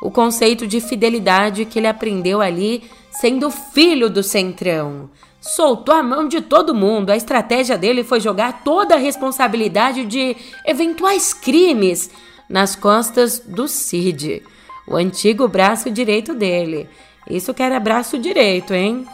o 0.00 0.08
conceito 0.08 0.68
de 0.68 0.80
fidelidade 0.80 1.64
que 1.64 1.80
ele 1.80 1.88
aprendeu 1.88 2.40
ali 2.40 2.84
sendo 3.10 3.50
filho 3.50 4.08
do 4.08 4.22
Centrão 4.22 5.10
soltou 5.54 5.94
a 5.94 6.02
mão 6.02 6.26
de 6.28 6.40
todo 6.40 6.74
mundo. 6.74 7.10
A 7.10 7.16
estratégia 7.16 7.78
dele 7.78 8.02
foi 8.02 8.20
jogar 8.20 8.64
toda 8.64 8.94
a 8.94 8.98
responsabilidade 8.98 10.04
de 10.04 10.36
eventuais 10.64 11.32
crimes 11.32 12.10
nas 12.48 12.76
costas 12.76 13.38
do 13.40 13.66
Cid, 13.66 14.42
o 14.86 14.96
antigo 14.96 15.48
braço 15.48 15.90
direito 15.90 16.34
dele. 16.34 16.88
Isso 17.28 17.52
que 17.52 17.62
era 17.62 17.80
braço 17.80 18.18
direito, 18.18 18.72
hein? 18.72 19.06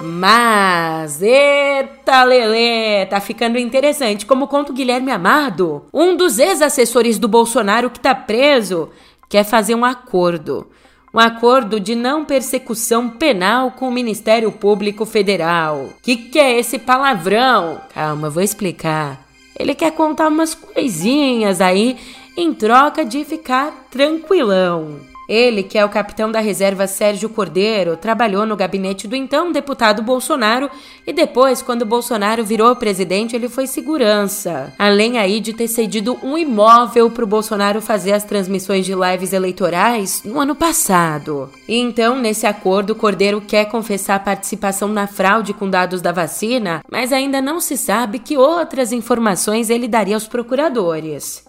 Mas, 0.00 1.22
eita 1.22 2.24
Lelê, 2.24 3.06
tá 3.06 3.20
ficando 3.20 3.56
interessante. 3.56 4.26
Como 4.26 4.48
conta 4.48 4.72
o 4.72 4.74
Guilherme 4.74 5.12
Amado, 5.12 5.86
um 5.92 6.16
dos 6.16 6.38
ex-assessores 6.38 7.18
do 7.18 7.28
Bolsonaro 7.28 7.88
que 7.88 8.00
tá 8.00 8.14
preso 8.14 8.90
quer 9.28 9.44
fazer 9.44 9.74
um 9.74 9.84
acordo 9.84 10.66
um 11.14 11.20
acordo 11.20 11.78
de 11.78 11.94
não 11.94 12.24
persecução 12.24 13.08
penal 13.08 13.70
com 13.70 13.86
o 13.86 13.92
Ministério 13.92 14.50
Público 14.50 15.06
Federal. 15.06 15.90
Que 16.02 16.16
que 16.16 16.40
é 16.40 16.58
esse 16.58 16.76
palavrão? 16.76 17.80
Calma, 17.94 18.28
vou 18.28 18.42
explicar. 18.42 19.24
Ele 19.56 19.76
quer 19.76 19.92
contar 19.92 20.26
umas 20.26 20.56
coisinhas 20.56 21.60
aí 21.60 21.96
em 22.36 22.52
troca 22.52 23.04
de 23.04 23.24
ficar 23.24 23.86
tranquilão. 23.92 25.13
Ele, 25.28 25.62
que 25.62 25.78
é 25.78 25.84
o 25.84 25.88
capitão 25.88 26.30
da 26.30 26.40
reserva 26.40 26.86
Sérgio 26.86 27.28
Cordeiro, 27.28 27.96
trabalhou 27.96 28.44
no 28.44 28.56
gabinete 28.56 29.08
do 29.08 29.16
então 29.16 29.52
deputado 29.52 30.02
Bolsonaro 30.02 30.70
e 31.06 31.12
depois, 31.12 31.62
quando 31.62 31.86
Bolsonaro 31.86 32.44
virou 32.44 32.74
presidente, 32.76 33.34
ele 33.34 33.48
foi 33.48 33.66
segurança. 33.66 34.72
Além 34.78 35.18
aí 35.18 35.40
de 35.40 35.52
ter 35.52 35.68
cedido 35.68 36.18
um 36.22 36.36
imóvel 36.36 37.10
para 37.10 37.24
o 37.24 37.26
Bolsonaro 37.26 37.80
fazer 37.80 38.12
as 38.12 38.24
transmissões 38.24 38.84
de 38.84 38.94
lives 38.94 39.32
eleitorais 39.32 40.22
no 40.24 40.40
ano 40.40 40.54
passado. 40.54 41.50
E 41.68 41.76
então, 41.78 42.18
nesse 42.18 42.46
acordo, 42.46 42.94
Cordeiro 42.94 43.40
quer 43.40 43.66
confessar 43.66 44.16
a 44.16 44.20
participação 44.20 44.88
na 44.88 45.06
fraude 45.06 45.52
com 45.52 45.68
dados 45.68 46.00
da 46.00 46.12
vacina, 46.12 46.82
mas 46.90 47.12
ainda 47.12 47.40
não 47.40 47.60
se 47.60 47.76
sabe 47.76 48.18
que 48.18 48.36
outras 48.36 48.92
informações 48.92 49.70
ele 49.70 49.88
daria 49.88 50.16
aos 50.16 50.26
procuradores. 50.26 51.43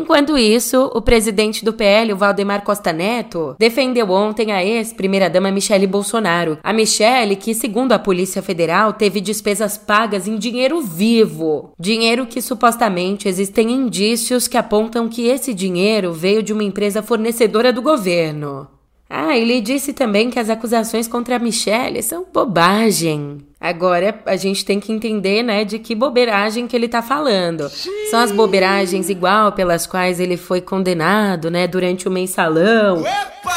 Enquanto 0.00 0.38
isso, 0.38 0.90
o 0.94 1.02
presidente 1.02 1.62
do 1.62 1.74
PL, 1.74 2.14
o 2.14 2.16
Valdemar 2.16 2.62
Costa 2.64 2.90
Neto, 2.90 3.54
defendeu 3.58 4.10
ontem 4.10 4.50
a 4.50 4.64
ex-primeira-dama 4.64 5.50
Michele 5.50 5.86
Bolsonaro. 5.86 6.56
A 6.62 6.72
Michele, 6.72 7.36
que, 7.36 7.52
segundo 7.52 7.92
a 7.92 7.98
Polícia 7.98 8.40
Federal, 8.40 8.94
teve 8.94 9.20
despesas 9.20 9.76
pagas 9.76 10.26
em 10.26 10.38
dinheiro 10.38 10.80
vivo. 10.80 11.74
Dinheiro 11.78 12.26
que 12.26 12.40
supostamente 12.40 13.28
existem 13.28 13.70
indícios 13.70 14.48
que 14.48 14.56
apontam 14.56 15.06
que 15.06 15.26
esse 15.28 15.52
dinheiro 15.52 16.14
veio 16.14 16.42
de 16.42 16.54
uma 16.54 16.64
empresa 16.64 17.02
fornecedora 17.02 17.70
do 17.70 17.82
governo. 17.82 18.68
Ah, 19.06 19.36
ele 19.36 19.60
disse 19.60 19.92
também 19.92 20.30
que 20.30 20.38
as 20.38 20.48
acusações 20.48 21.06
contra 21.06 21.36
a 21.36 21.38
Michelle 21.38 22.02
são 22.02 22.24
bobagem. 22.32 23.49
Agora 23.60 24.18
a 24.24 24.36
gente 24.36 24.64
tem 24.64 24.80
que 24.80 24.90
entender, 24.90 25.42
né, 25.42 25.64
de 25.64 25.78
que 25.78 25.94
bobeiragem 25.94 26.66
que 26.66 26.74
ele 26.74 26.88
tá 26.88 27.02
falando. 27.02 27.68
São 28.10 28.18
as 28.18 28.32
bobeiragens 28.32 29.10
igual 29.10 29.52
pelas 29.52 29.86
quais 29.86 30.18
ele 30.18 30.38
foi 30.38 30.62
condenado, 30.62 31.50
né, 31.50 31.66
durante 31.66 32.08
o 32.08 32.10
mensalão. 32.10 33.00
Epa! 33.00 33.50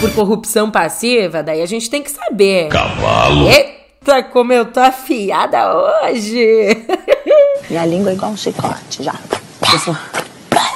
Por 0.00 0.12
corrupção 0.14 0.70
passiva, 0.70 1.42
daí 1.42 1.60
a 1.60 1.66
gente 1.66 1.90
tem 1.90 2.02
que 2.02 2.10
saber. 2.10 2.68
Cavalo. 2.68 3.46
Eita, 3.48 4.22
como 4.22 4.54
eu 4.54 4.64
tô 4.64 4.80
afiada 4.80 5.58
hoje. 5.76 6.84
Minha 7.68 7.84
língua 7.84 8.10
é 8.10 8.14
igual 8.14 8.32
um 8.32 8.36
chicote, 8.36 9.02
já. 9.02 9.14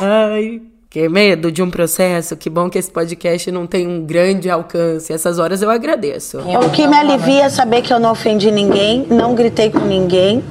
Ai, 0.01 0.61
que 0.89 1.09
medo 1.09 1.51
de 1.53 1.63
um 1.63 1.71
processo. 1.71 2.37
Que 2.37 2.49
bom 2.49 2.71
que 2.71 2.79
esse 2.79 2.91
podcast 2.91 3.51
não 3.51 3.67
tem 3.67 3.87
um 3.87 4.05
grande 4.05 4.49
alcance. 4.49 5.13
Essas 5.13 5.39
horas 5.39 5.63
eu 5.63 5.71
agradeço. 5.71 6.39
O 6.39 6.71
que 6.71 6.87
me 6.87 6.97
alivia 6.97 7.45
é 7.45 7.49
saber 7.49 7.83
que 7.83 7.93
eu 7.93 8.01
não 8.01 8.13
ofendi 8.13 8.51
ninguém, 8.51 9.07
não 9.11 9.35
gritei 9.35 9.71
com 9.71 9.81
ninguém, 9.81 10.43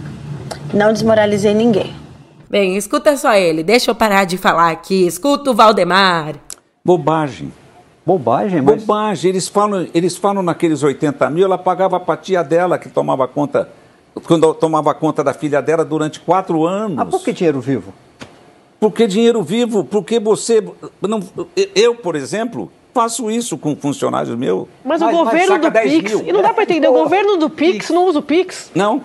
não 0.73 0.93
desmoralizei 0.93 1.53
ninguém. 1.53 1.93
Bem, 2.49 2.77
escuta 2.77 3.17
só 3.17 3.33
ele. 3.33 3.63
Deixa 3.63 3.91
eu 3.91 3.95
parar 3.95 4.25
de 4.25 4.37
falar 4.37 4.71
aqui. 4.71 5.05
Escuta 5.05 5.51
o 5.51 5.53
Valdemar. 5.53 6.35
Bobagem. 6.83 7.51
Bobagem, 8.05 8.61
mas... 8.61 8.83
Bobagem. 8.83 9.29
Eles 9.29 9.47
falam, 9.47 9.87
eles 9.93 10.15
falam 10.15 10.43
naqueles 10.43 10.83
80 10.83 11.27
mil, 11.31 11.45
ela 11.45 11.57
pagava 11.57 11.97
a 12.07 12.17
tia 12.17 12.43
dela 12.43 12.77
que 12.77 12.87
tomava 12.87 13.27
conta, 13.27 13.67
quando 14.27 14.53
tomava 14.53 14.93
conta 14.93 15.23
da 15.23 15.33
filha 15.33 15.59
dela 15.59 15.83
durante 15.83 16.19
quatro 16.19 16.67
anos. 16.67 16.99
Ah, 16.99 17.05
por 17.05 17.23
que 17.23 17.33
dinheiro 17.33 17.59
vivo? 17.59 17.91
Porque 18.79 19.07
dinheiro 19.07 19.41
vivo, 19.41 19.83
porque 19.83 20.19
você. 20.19 20.63
Não, 21.01 21.21
eu, 21.75 21.95
por 21.95 22.15
exemplo, 22.15 22.71
faço 22.93 23.29
isso 23.29 23.57
com 23.57 23.75
funcionários 23.75 24.35
meus. 24.37 24.67
Mas, 24.83 25.01
mas 25.01 25.13
o 25.13 25.17
governo 25.17 25.59
mas 25.59 25.61
do 25.61 25.71
Pix. 25.71 26.13
Mil. 26.13 26.27
E 26.27 26.31
não 26.31 26.41
dá 26.41 26.53
para 26.53 26.63
entender, 26.63 26.87
o 26.87 26.93
governo 26.93 27.37
do 27.37 27.49
Pix 27.49 27.89
não 27.89 28.05
usa 28.05 28.19
o 28.19 28.23
Pix? 28.23 28.71
Não. 28.73 29.03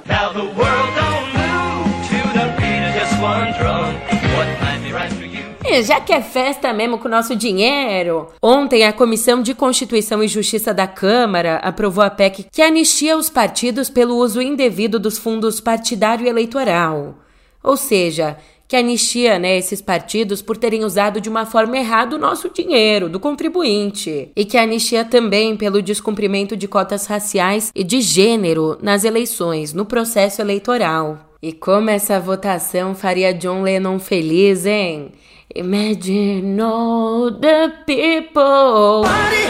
E 5.65 5.83
já 5.83 6.01
que 6.01 6.13
é 6.13 6.21
festa 6.21 6.73
mesmo 6.73 6.99
com 6.99 7.07
o 7.07 7.11
nosso 7.11 7.37
dinheiro, 7.37 8.29
ontem 8.43 8.85
a 8.85 8.93
Comissão 8.93 9.43
de 9.43 9.55
Constituição 9.55 10.23
e 10.23 10.29
Justiça 10.29 10.73
da 10.75 10.87
Câmara 10.87 11.57
aprovou 11.57 12.03
a 12.03 12.11
PEC 12.11 12.47
que 12.51 12.63
anistia 12.63 13.17
os 13.17 13.31
partidos 13.31 13.91
pelo 13.91 14.17
uso 14.17 14.41
indevido 14.41 14.99
dos 14.99 15.19
fundos 15.19 15.61
partidário 15.61 16.27
eleitoral. 16.27 17.15
Ou 17.63 17.77
seja, 17.77 18.37
que 18.71 18.77
anistia 18.77 19.37
né, 19.37 19.59
esses 19.59 19.83
partidos 19.83 20.41
por 20.41 20.57
terem 20.57 20.85
usado 20.85 21.21
de 21.21 21.29
uma 21.29 21.45
forma 21.45 21.77
errada 21.77 22.15
o 22.15 22.19
nosso 22.21 22.49
dinheiro, 22.49 23.09
do 23.09 23.19
contribuinte. 23.19 24.31
E 24.37 24.45
que 24.45 24.57
anistia 24.57 25.05
também 25.05 25.57
pelo 25.57 25.83
descumprimento 25.83 26.57
de 26.57 26.69
cotas 26.69 27.05
raciais 27.07 27.73
e 27.75 27.83
de 27.83 28.01
gênero 28.01 28.79
nas 28.81 29.03
eleições, 29.03 29.75
no 29.75 29.85
processo 29.85 30.41
eleitoral. 30.41 31.19
E 31.43 31.53
como 31.53 31.91
essa 31.91 32.21
votação 32.21 32.95
faria 32.95 33.35
John 33.35 33.63
Lennon 33.63 33.99
feliz, 33.99 34.65
hein? 34.65 35.11
Imagine 35.53 36.61
all 36.61 37.33
the 37.33 37.71
people. 37.85 39.03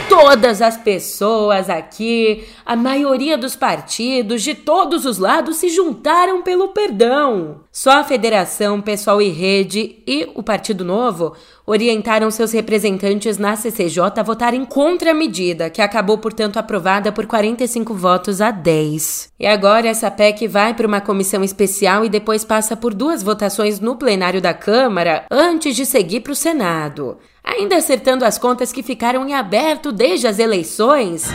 Todas 0.09 0.62
as 0.62 0.79
pessoas 0.79 1.69
aqui, 1.69 2.43
a 2.65 2.75
maioria 2.75 3.37
dos 3.37 3.55
partidos 3.55 4.43
de 4.43 4.55
todos 4.55 5.05
os 5.05 5.19
lados 5.19 5.57
se 5.57 5.69
juntaram 5.69 6.41
pelo 6.41 6.69
perdão. 6.69 7.61
Só 7.73 8.00
a 8.00 8.05
Federação 8.05 8.81
Pessoal 8.81 9.23
e 9.23 9.29
Rede 9.29 10.03
e 10.05 10.29
o 10.35 10.43
Partido 10.43 10.85
Novo 10.85 11.37
orientaram 11.65 12.29
seus 12.29 12.50
representantes 12.50 13.39
na 13.39 13.55
CCJ 13.55 14.03
a 14.17 14.23
votarem 14.25 14.65
contra 14.65 15.12
a 15.12 15.15
medida, 15.15 15.71
que 15.71 15.81
acabou, 15.81 16.19
portanto, 16.19 16.57
aprovada 16.57 17.12
por 17.12 17.27
45 17.27 17.95
votos 17.95 18.41
a 18.41 18.50
10. 18.50 19.31
E 19.39 19.47
agora 19.47 19.87
essa 19.87 20.11
PEC 20.11 20.49
vai 20.49 20.75
para 20.75 20.87
uma 20.87 21.00
comissão 21.00 21.45
especial 21.45 22.05
e 22.05 22.09
depois 22.09 22.45
passa 22.45 22.77
por 22.77 22.93
duas 22.93 23.23
votações 23.23 23.79
no 23.79 23.95
plenário 23.95 24.41
da 24.41 24.53
Câmara 24.53 25.25
antes 25.31 25.77
de 25.77 25.87
seguir 25.87 26.21
para 26.21 26.33
o 26.33 26.37
Senado. 26.37 27.19
Ainda 27.45 27.77
acertando 27.77 28.25
as 28.25 28.37
contas 28.37 28.73
que 28.73 28.83
ficaram 28.83 29.29
em 29.29 29.33
aberto 29.33 29.93
desde 29.93 30.27
as 30.27 30.41
eleições. 30.41 31.31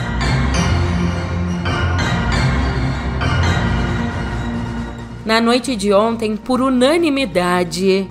Na 5.26 5.40
noite 5.40 5.74
de 5.74 5.92
ontem, 5.92 6.36
por 6.36 6.60
unanimidade, 6.60 8.08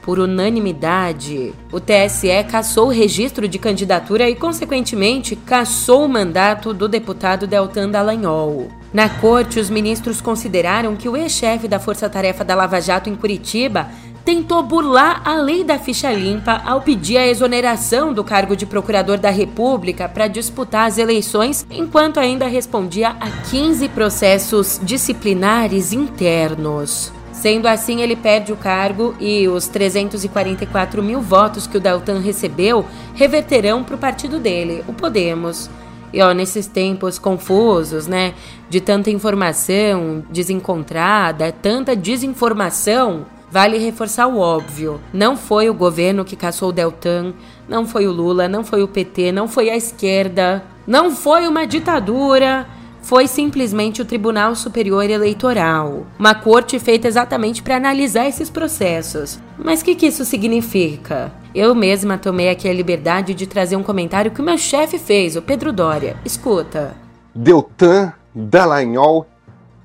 por 0.00 0.18
unanimidade, 0.18 1.52
o 1.70 1.78
TSE 1.78 2.42
cassou 2.50 2.86
o 2.86 2.90
registro 2.90 3.46
de 3.46 3.58
candidatura 3.58 4.30
e, 4.30 4.34
consequentemente, 4.34 5.36
cassou 5.36 6.06
o 6.06 6.08
mandato 6.08 6.72
do 6.72 6.88
deputado 6.88 7.46
Deltan 7.46 7.90
Dallagnol. 7.90 8.68
Na 8.94 9.10
corte, 9.10 9.60
os 9.60 9.68
ministros 9.68 10.22
consideraram 10.22 10.96
que 10.96 11.06
o 11.06 11.18
ex-chefe 11.18 11.68
da 11.68 11.78
Força 11.78 12.08
Tarefa 12.08 12.42
da 12.42 12.54
Lava 12.54 12.80
Jato 12.80 13.10
em 13.10 13.14
Curitiba 13.14 13.90
tentou 14.24 14.62
burlar 14.62 15.20
a 15.24 15.36
lei 15.36 15.62
da 15.62 15.78
ficha 15.78 16.10
limpa 16.12 16.62
ao 16.64 16.80
pedir 16.80 17.18
a 17.18 17.26
exoneração 17.26 18.12
do 18.12 18.24
cargo 18.24 18.56
de 18.56 18.64
procurador 18.64 19.18
da 19.18 19.30
República 19.30 20.08
para 20.08 20.26
disputar 20.26 20.88
as 20.88 20.96
eleições, 20.96 21.66
enquanto 21.70 22.18
ainda 22.18 22.46
respondia 22.46 23.10
a 23.20 23.30
15 23.50 23.88
processos 23.90 24.80
disciplinares 24.82 25.92
internos. 25.92 27.12
Sendo 27.32 27.66
assim, 27.66 28.00
ele 28.00 28.16
perde 28.16 28.52
o 28.52 28.56
cargo 28.56 29.14
e 29.20 29.46
os 29.46 29.68
344 29.68 31.02
mil 31.02 31.20
votos 31.20 31.66
que 31.66 31.76
o 31.76 31.80
Deltan 31.80 32.20
recebeu 32.20 32.86
reverterão 33.14 33.84
para 33.84 33.96
o 33.96 33.98
partido 33.98 34.38
dele, 34.38 34.82
o 34.88 34.94
Podemos. 34.94 35.68
E 36.10 36.22
ó, 36.22 36.32
nesses 36.32 36.68
tempos 36.68 37.18
confusos, 37.18 38.06
né, 38.06 38.34
de 38.70 38.80
tanta 38.80 39.10
informação 39.10 40.24
desencontrada, 40.30 41.50
tanta 41.50 41.96
desinformação, 41.96 43.26
Vale 43.54 43.78
reforçar 43.78 44.26
o 44.26 44.40
óbvio: 44.40 45.00
não 45.12 45.36
foi 45.36 45.70
o 45.70 45.74
governo 45.74 46.24
que 46.24 46.34
caçou 46.34 46.70
o 46.70 46.72
Deltan, 46.72 47.32
não 47.68 47.86
foi 47.86 48.04
o 48.04 48.10
Lula, 48.10 48.48
não 48.48 48.64
foi 48.64 48.82
o 48.82 48.88
PT, 48.88 49.30
não 49.30 49.46
foi 49.46 49.70
a 49.70 49.76
esquerda, 49.76 50.64
não 50.84 51.12
foi 51.12 51.46
uma 51.46 51.64
ditadura. 51.64 52.66
Foi 53.00 53.28
simplesmente 53.28 54.02
o 54.02 54.04
Tribunal 54.04 54.56
Superior 54.56 55.08
Eleitoral, 55.08 56.04
uma 56.18 56.34
corte 56.34 56.80
feita 56.80 57.06
exatamente 57.06 57.62
para 57.62 57.76
analisar 57.76 58.26
esses 58.26 58.50
processos. 58.50 59.38
Mas 59.56 59.82
o 59.82 59.84
que, 59.84 59.94
que 59.94 60.06
isso 60.06 60.24
significa? 60.24 61.30
Eu 61.54 61.76
mesma 61.76 62.18
tomei 62.18 62.48
aqui 62.48 62.68
a 62.68 62.72
liberdade 62.72 63.34
de 63.34 63.46
trazer 63.46 63.76
um 63.76 63.84
comentário 63.84 64.32
que 64.32 64.40
o 64.40 64.44
meu 64.44 64.58
chefe 64.58 64.98
fez, 64.98 65.36
o 65.36 65.42
Pedro 65.42 65.72
Dória. 65.72 66.16
Escuta. 66.24 66.96
Deltan 67.32 68.14
Dallagnol 68.34 69.28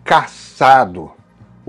caçado 0.03 1.18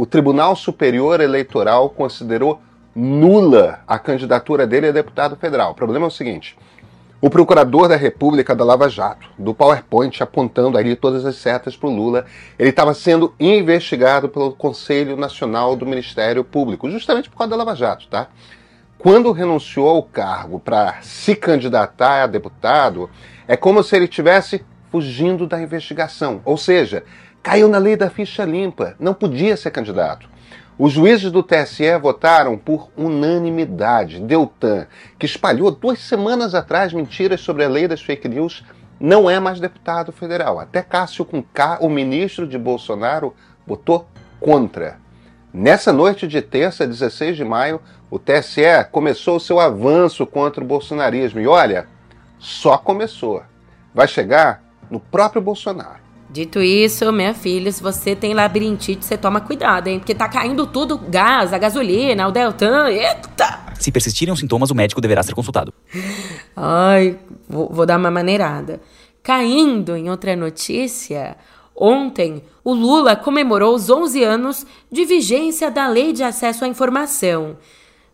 o 0.01 0.07
Tribunal 0.07 0.57
Superior 0.57 1.21
Eleitoral 1.21 1.91
considerou 1.91 2.59
nula 2.97 3.81
a 3.87 3.99
candidatura 3.99 4.67
dele 4.67 4.89
a 4.89 4.93
deputado 4.93 5.37
federal. 5.37 5.73
O 5.73 5.75
problema 5.75 6.07
é 6.07 6.09
o 6.09 6.11
seguinte: 6.11 6.57
o 7.21 7.29
procurador 7.29 7.87
da 7.87 7.97
República 7.97 8.57
da 8.57 8.65
Lava 8.65 8.89
Jato, 8.89 9.29
do 9.39 9.53
PowerPoint 9.53 10.23
apontando 10.23 10.79
ali 10.79 10.97
todas 10.97 11.27
as 11.27 11.37
setas 11.37 11.77
para 11.77 11.91
o 11.91 11.95
Lula, 11.95 12.25
ele 12.59 12.71
estava 12.71 12.95
sendo 12.95 13.35
investigado 13.39 14.27
pelo 14.31 14.53
Conselho 14.53 15.19
Nacional 15.19 15.77
do 15.77 15.85
Ministério 15.85 16.43
Público, 16.45 16.91
justamente 16.91 17.29
por 17.29 17.37
causa 17.37 17.51
da 17.51 17.57
Lava 17.57 17.77
Jato, 17.77 18.09
tá? 18.09 18.29
Quando 18.97 19.33
renunciou 19.33 19.87
ao 19.87 20.03
cargo 20.03 20.59
para 20.59 20.95
se 21.03 21.37
candidatar 21.37 22.23
a 22.23 22.27
deputado, 22.27 23.11
é 23.47 23.55
como 23.55 23.83
se 23.83 23.97
ele 23.97 24.09
tivesse 24.09 24.65
fugindo 24.91 25.47
da 25.47 25.61
investigação, 25.61 26.41
ou 26.43 26.57
seja, 26.57 27.05
Caiu 27.42 27.68
na 27.68 27.79
lei 27.79 27.96
da 27.96 28.11
ficha 28.11 28.44
limpa, 28.44 28.94
não 29.00 29.14
podia 29.14 29.57
ser 29.57 29.70
candidato. 29.70 30.29
Os 30.79 30.92
juízes 30.92 31.31
do 31.31 31.42
TSE 31.42 31.98
votaram 32.00 32.57
por 32.57 32.90
unanimidade. 32.96 34.20
Deltan, 34.20 34.87
que 35.18 35.26
espalhou 35.26 35.70
duas 35.70 35.98
semanas 36.00 36.55
atrás 36.55 36.92
mentiras 36.92 37.40
sobre 37.40 37.64
a 37.64 37.68
lei 37.68 37.88
das 37.88 38.03
fake 38.03 38.29
news, 38.29 38.64
não 38.98 39.29
é 39.29 39.40
mais 39.40 39.59
deputado 39.59 40.12
federal. 40.12 40.59
Até 40.59 40.83
Cássio 40.83 41.24
com 41.24 41.42
K, 41.42 41.79
o 41.81 41.88
ministro 41.88 42.46
de 42.46 42.59
Bolsonaro, 42.59 43.35
votou 43.66 44.07
contra. 44.38 44.98
Nessa 45.53 45.92
noite 45.92 46.29
de 46.29 46.42
terça, 46.42 46.87
16 46.87 47.37
de 47.37 47.44
maio, 47.44 47.81
o 48.11 48.18
TSE 48.18 48.85
começou 48.92 49.37
o 49.37 49.40
seu 49.40 49.59
avanço 49.59 50.26
contra 50.26 50.62
o 50.62 50.66
bolsonarismo. 50.66 51.40
E 51.40 51.46
olha, 51.46 51.88
só 52.38 52.76
começou. 52.76 53.42
Vai 53.94 54.07
chegar 54.07 54.62
no 54.90 55.00
próprio 55.00 55.40
Bolsonaro. 55.40 56.10
Dito 56.33 56.62
isso, 56.62 57.12
minha 57.12 57.35
filha, 57.35 57.73
se 57.73 57.83
você 57.83 58.14
tem 58.14 58.33
labirintite, 58.35 59.05
você 59.05 59.19
toma 59.19 59.40
cuidado, 59.40 59.88
hein? 59.88 59.99
Porque 59.99 60.14
tá 60.14 60.29
caindo 60.29 60.64
tudo, 60.64 60.97
gás, 60.97 61.53
a 61.53 61.59
gasolina, 61.59 62.29
o 62.29 62.31
Deltan, 62.31 62.88
eita! 62.88 63.59
Se 63.75 63.90
persistirem 63.90 64.33
os 64.33 64.38
sintomas, 64.38 64.71
o 64.71 64.75
médico 64.75 65.01
deverá 65.01 65.25
ser 65.25 65.35
consultado. 65.35 65.75
Ai, 66.55 67.19
vou, 67.49 67.69
vou 67.69 67.85
dar 67.85 67.99
uma 67.99 68.12
maneirada. 68.12 68.81
Caindo 69.25 69.97
em 69.97 70.09
outra 70.09 70.37
notícia, 70.37 71.37
ontem 71.75 72.45
o 72.62 72.73
Lula 72.75 73.16
comemorou 73.16 73.75
os 73.75 73.90
11 73.90 74.23
anos 74.23 74.66
de 74.90 75.05
vigência 75.05 75.69
da 75.69 75.88
Lei 75.88 76.12
de 76.12 76.23
Acesso 76.23 76.64
à 76.64 76.69
Informação. 76.69 77.57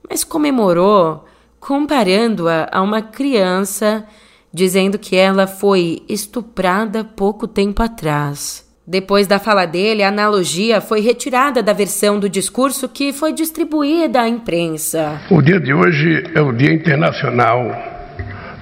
Mas 0.09 0.25
comemorou 0.25 1.23
comparando-a 1.61 2.67
a 2.73 2.81
uma 2.81 3.03
criança 3.03 4.07
dizendo 4.57 4.99
que 4.99 5.15
ela 5.15 5.47
foi 5.47 6.03
estuprada 6.09 7.05
pouco 7.05 7.47
tempo 7.47 7.83
atrás. 7.83 8.65
Depois 8.87 9.27
da 9.27 9.39
fala 9.39 9.67
dele, 9.67 10.03
a 10.03 10.09
analogia 10.09 10.81
foi 10.81 11.03
retirada 11.03 11.63
da 11.63 11.75
versão 11.75 12.19
do 12.19 12.27
discurso 12.27 12.89
que 12.89 13.13
foi 13.13 13.35
distribuída 13.35 14.23
à 14.23 14.29
imprensa. 14.29 15.21
O 15.29 15.43
dia 15.43 15.61
de 15.61 15.75
hoje 15.75 16.25
é 16.35 16.41
o 16.41 16.53
Dia 16.53 16.73
Internacional 16.73 17.71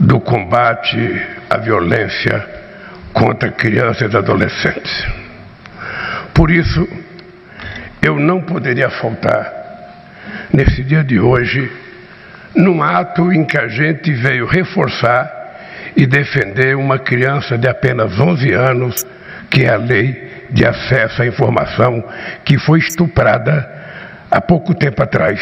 do 0.00 0.18
Combate 0.18 0.98
à 1.48 1.58
Violência 1.58 2.44
contra 3.12 3.52
Crianças 3.52 4.12
e 4.12 4.16
Adolescentes. 4.16 5.06
Por 6.34 6.50
isso, 6.50 6.88
eu 8.02 8.18
não 8.18 8.40
poderia 8.42 8.90
faltar 8.90 9.48
nesse 10.52 10.82
dia 10.82 11.04
de 11.04 11.20
hoje 11.20 11.70
num 12.56 12.82
ato 12.82 13.32
em 13.32 13.44
que 13.44 13.56
a 13.56 13.68
gente 13.68 14.12
veio 14.12 14.44
reforçar 14.44 15.43
e 15.96 16.06
defender 16.06 16.76
uma 16.76 16.98
criança 16.98 17.56
de 17.56 17.68
apenas 17.68 18.18
11 18.18 18.52
anos, 18.52 19.06
que 19.50 19.64
é 19.64 19.72
a 19.72 19.76
lei 19.76 20.46
de 20.50 20.64
acesso 20.66 21.22
à 21.22 21.26
informação, 21.26 22.04
que 22.44 22.58
foi 22.58 22.78
estuprada 22.78 23.68
há 24.30 24.40
pouco 24.40 24.74
tempo 24.74 25.02
atrás 25.02 25.40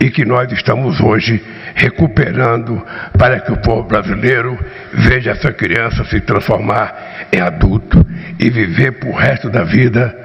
e 0.00 0.10
que 0.10 0.24
nós 0.24 0.50
estamos 0.52 1.00
hoje 1.00 1.42
recuperando 1.74 2.84
para 3.16 3.40
que 3.40 3.52
o 3.52 3.56
povo 3.56 3.84
brasileiro 3.84 4.58
veja 4.92 5.30
essa 5.30 5.52
criança 5.52 6.04
se 6.04 6.20
transformar 6.20 7.26
em 7.32 7.40
adulto 7.40 8.04
e 8.38 8.50
viver 8.50 8.92
para 8.92 9.08
o 9.08 9.14
resto 9.14 9.48
da 9.48 9.64
vida 9.64 10.23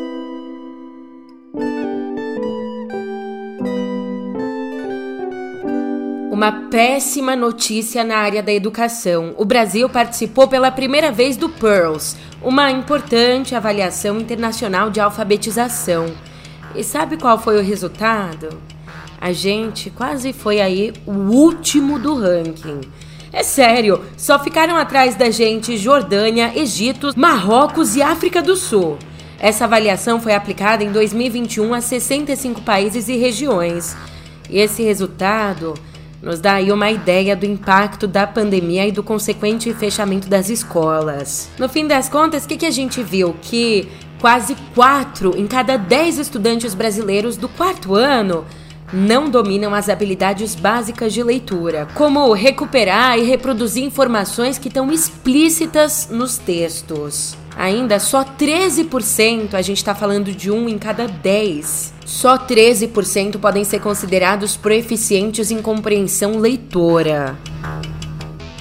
Uma 6.37 6.53
péssima 6.53 7.35
notícia 7.35 8.05
na 8.05 8.19
área 8.19 8.43
da 8.43 8.53
educação. 8.53 9.35
O 9.39 9.45
Brasil 9.47 9.89
participou 9.89 10.47
pela 10.47 10.71
primeira 10.71 11.11
vez 11.11 11.35
do 11.35 11.49
PEARLS, 11.49 12.15
uma 12.43 12.71
importante 12.71 13.55
avaliação 13.55 14.21
internacional 14.21 14.91
de 14.91 15.01
alfabetização. 15.01 16.13
E 16.75 16.85
sabe 16.85 17.17
qual 17.17 17.39
foi 17.39 17.57
o 17.59 17.63
resultado? 17.63 18.51
A 19.19 19.33
gente 19.33 19.89
quase 19.89 20.35
foi 20.35 20.61
aí 20.61 20.93
o 21.07 21.13
último 21.13 21.99
do 21.99 22.15
ranking. 22.15 22.83
É 23.33 23.43
sério, 23.43 24.05
só 24.15 24.39
ficaram 24.39 24.77
atrás 24.77 25.15
da 25.15 25.31
gente 25.31 25.79
Jordânia, 25.79 26.53
Egito, 26.55 27.15
Marrocos 27.17 27.97
e 27.97 28.03
África 28.03 28.43
do 28.43 28.57
Sul. 28.57 28.99
Essa 29.41 29.65
avaliação 29.65 30.21
foi 30.21 30.35
aplicada 30.35 30.85
em 30.85 30.93
2021 30.93 31.73
a 31.73 31.81
65 31.81 32.61
países 32.61 33.09
e 33.09 33.17
regiões. 33.17 33.97
E 34.51 34.59
esse 34.59 34.83
resultado 34.83 35.73
nos 36.23 36.41
dá 36.41 36.55
aí 36.55 36.73
uma 36.73 36.91
ideia 36.91 37.37
do 37.37 37.47
impacto 37.47 38.07
da 38.07 38.27
pandemia 38.27 38.87
e 38.87 38.93
do 38.93 39.03
consequente 39.03 39.73
fechamento 39.75 40.29
das 40.29 40.49
escolas. 40.49 41.49
No 41.59 41.69
fim 41.69 41.87
das 41.87 42.09
contas, 42.09 42.45
o 42.45 42.49
que, 42.49 42.57
que 42.57 42.67
a 42.67 42.71
gente 42.71 43.03
viu? 43.03 43.35
Que 43.43 43.89
quase 44.21 44.57
4 44.75 45.37
em 45.37 45.47
cada 45.47 45.77
10 45.77 46.19
estudantes 46.19 46.75
brasileiros 46.75 47.37
do 47.37 47.49
quarto 47.49 47.95
ano 47.95 48.45
não 48.93 49.29
dominam 49.29 49.75
as 49.75 49.89
habilidades 49.89 50.55
básicas 50.55 51.13
de 51.13 51.23
leitura, 51.23 51.89
como 51.95 52.33
recuperar 52.33 53.19
e 53.19 53.25
reproduzir 53.25 53.85
informações 53.85 54.59
que 54.59 54.69
estão 54.69 54.91
explícitas 54.93 56.09
nos 56.11 56.39
textos. 56.39 57.37
Ainda 57.57 57.99
só 57.99 58.23
13%, 58.23 59.55
a 59.55 59.63
gente 59.63 59.79
está 59.79 59.95
falando 59.95 60.31
de 60.31 60.51
um 60.51 60.69
em 60.69 60.79
cada 60.79 61.07
10, 61.07 61.95
só 62.05 62.37
13% 62.37 63.39
podem 63.39 63.65
ser 63.65 63.81
considerados 63.81 64.57
proeficientes 64.57 65.51
em 65.51 65.63
compreensão 65.63 66.39
leitora. 66.39 67.37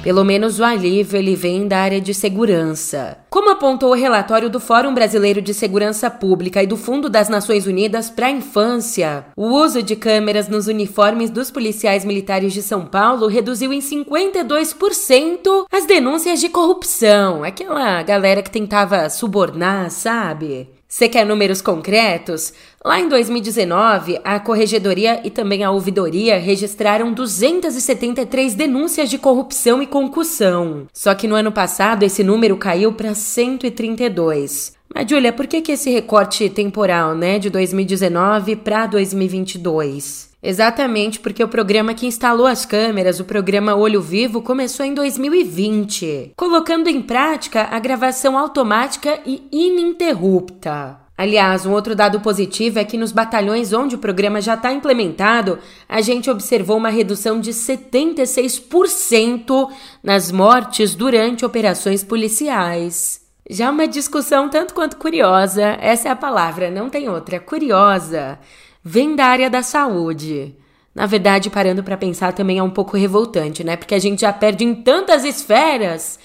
Pelo 0.05 0.23
menos 0.23 0.59
o 0.59 0.63
alívio 0.63 1.17
ele 1.17 1.35
vem 1.35 1.67
da 1.67 1.79
área 1.79 1.99
de 1.99 2.13
segurança. 2.13 3.17
Como 3.27 3.49
apontou 3.49 3.89
o 3.89 3.95
relatório 3.95 4.51
do 4.51 4.59
Fórum 4.59 4.93
Brasileiro 4.93 5.41
de 5.41 5.51
Segurança 5.51 6.11
Pública 6.11 6.61
e 6.61 6.67
do 6.67 6.77
Fundo 6.77 7.09
das 7.09 7.27
Nações 7.27 7.65
Unidas 7.65 8.07
para 8.07 8.27
a 8.27 8.31
Infância, 8.31 9.25
o 9.35 9.47
uso 9.47 9.81
de 9.81 9.95
câmeras 9.95 10.47
nos 10.47 10.67
uniformes 10.67 11.31
dos 11.31 11.49
policiais 11.49 12.05
militares 12.05 12.53
de 12.53 12.61
São 12.61 12.85
Paulo 12.85 13.25
reduziu 13.25 13.73
em 13.73 13.79
52% 13.79 15.65
as 15.71 15.87
denúncias 15.87 16.39
de 16.39 16.49
corrupção. 16.49 17.43
Aquela 17.43 18.03
galera 18.03 18.43
que 18.43 18.51
tentava 18.51 19.09
subornar, 19.09 19.89
sabe? 19.89 20.69
Você 20.95 21.09
quer 21.09 21.25
números 21.25 21.61
concretos? 21.61 22.53
Lá 22.81 23.01
em 23.01 23.09
2019, 23.09 24.17
a 24.23 24.39
Corregedoria 24.39 25.19
e 25.25 25.29
também 25.29 25.61
a 25.61 25.69
Ouvidoria 25.69 26.39
registraram 26.39 27.11
273 27.11 28.53
denúncias 28.53 29.09
de 29.09 29.17
corrupção 29.17 29.83
e 29.83 29.87
concussão. 29.87 30.87
Só 30.93 31.13
que 31.13 31.27
no 31.27 31.35
ano 31.35 31.51
passado 31.51 32.03
esse 32.03 32.23
número 32.23 32.55
caiu 32.55 32.93
para 32.93 33.13
132. 33.13 34.71
Mas, 34.95 35.09
Julia, 35.09 35.33
por 35.33 35.47
que, 35.47 35.59
que 35.59 35.73
esse 35.73 35.89
recorte 35.89 36.49
temporal, 36.49 37.13
né, 37.13 37.39
de 37.39 37.49
2019 37.49 38.55
para 38.55 38.85
2022? 38.87 40.29
Exatamente 40.47 41.19
porque 41.19 41.43
o 41.43 41.47
programa 41.47 41.95
que 41.95 42.05
instalou 42.05 42.45
as 42.45 42.67
câmeras, 42.67 43.19
o 43.19 43.25
programa 43.25 43.73
Olho 43.73 43.99
Vivo, 43.99 44.43
começou 44.43 44.85
em 44.85 44.93
2020, 44.93 46.33
colocando 46.35 46.87
em 46.87 47.01
prática 47.01 47.67
a 47.71 47.79
gravação 47.79 48.37
automática 48.37 49.19
e 49.25 49.41
ininterrupta. 49.51 50.99
Aliás, 51.17 51.65
um 51.65 51.71
outro 51.71 51.95
dado 51.95 52.19
positivo 52.19 52.77
é 52.77 52.83
que 52.83 52.95
nos 52.95 53.11
batalhões 53.11 53.73
onde 53.73 53.95
o 53.95 53.97
programa 53.97 54.39
já 54.39 54.53
está 54.53 54.71
implementado, 54.71 55.57
a 55.89 55.99
gente 55.99 56.29
observou 56.29 56.77
uma 56.77 56.89
redução 56.89 57.39
de 57.39 57.49
76% 57.49 59.67
nas 60.03 60.31
mortes 60.31 60.93
durante 60.93 61.43
operações 61.43 62.03
policiais. 62.03 63.19
Já 63.49 63.71
uma 63.71 63.87
discussão 63.87 64.47
tanto 64.47 64.75
quanto 64.75 64.97
curiosa, 64.97 65.75
essa 65.81 66.07
é 66.07 66.11
a 66.11 66.15
palavra, 66.15 66.69
não 66.69 66.87
tem 66.87 67.09
outra, 67.09 67.39
curiosa 67.39 68.37
vem 68.85 69.15
da 69.15 69.25
área 69.25 69.49
da 69.49 69.63
saúde. 69.63 70.55
Na 70.93 71.07
verdade, 71.07 71.49
parando 71.49 71.83
para 71.83 71.97
pensar 71.97 72.33
também 72.33 72.59
é 72.59 72.63
um 72.63 72.69
pouco 72.69 72.95
revoltante, 72.95 73.63
né? 73.63 73.75
Porque 73.75 73.95
a 73.95 73.99
gente 73.99 74.21
já 74.21 74.31
perde 74.31 74.63
em 74.63 74.75
tantas 74.75 75.25
esferas. 75.25 76.19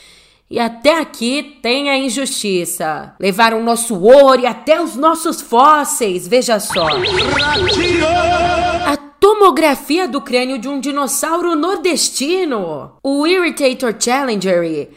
E 0.48 0.58
até 0.58 0.98
aqui 0.98 1.58
tem 1.62 1.90
a 1.90 1.96
injustiça. 1.96 3.14
Levaram 3.18 3.62
nosso 3.64 3.98
ouro 3.98 4.42
e 4.42 4.46
até 4.46 4.80
os 4.80 4.94
nossos 4.94 5.40
fósseis, 5.40 6.28
veja 6.28 6.60
só. 6.60 6.88
A 8.86 8.96
tomografia 9.18 10.06
do 10.06 10.20
crânio 10.20 10.58
de 10.58 10.68
um 10.68 10.78
dinossauro 10.78 11.56
nordestino. 11.56 12.92
O 13.02 13.26
Irritator 13.26 13.94
Challenger 13.98 14.88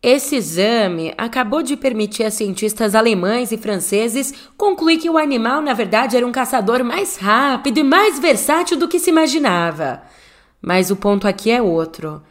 esse 0.00 0.36
exame 0.36 1.12
acabou 1.18 1.60
de 1.60 1.76
permitir 1.76 2.22
a 2.22 2.30
cientistas 2.30 2.94
alemães 2.94 3.50
e 3.50 3.58
franceses 3.58 4.32
concluir 4.56 4.98
que 4.98 5.10
o 5.10 5.18
animal, 5.18 5.60
na 5.60 5.74
verdade, 5.74 6.16
era 6.16 6.26
um 6.26 6.30
caçador 6.30 6.84
mais 6.84 7.16
rápido 7.16 7.78
e 7.78 7.84
mais 7.84 8.18
versátil 8.18 8.76
do 8.76 8.86
que 8.86 9.00
se 9.00 9.10
imaginava. 9.10 10.02
Mas 10.62 10.92
o 10.92 10.96
ponto 10.96 11.26
aqui 11.26 11.50
é 11.50 11.60
outro. 11.60 12.22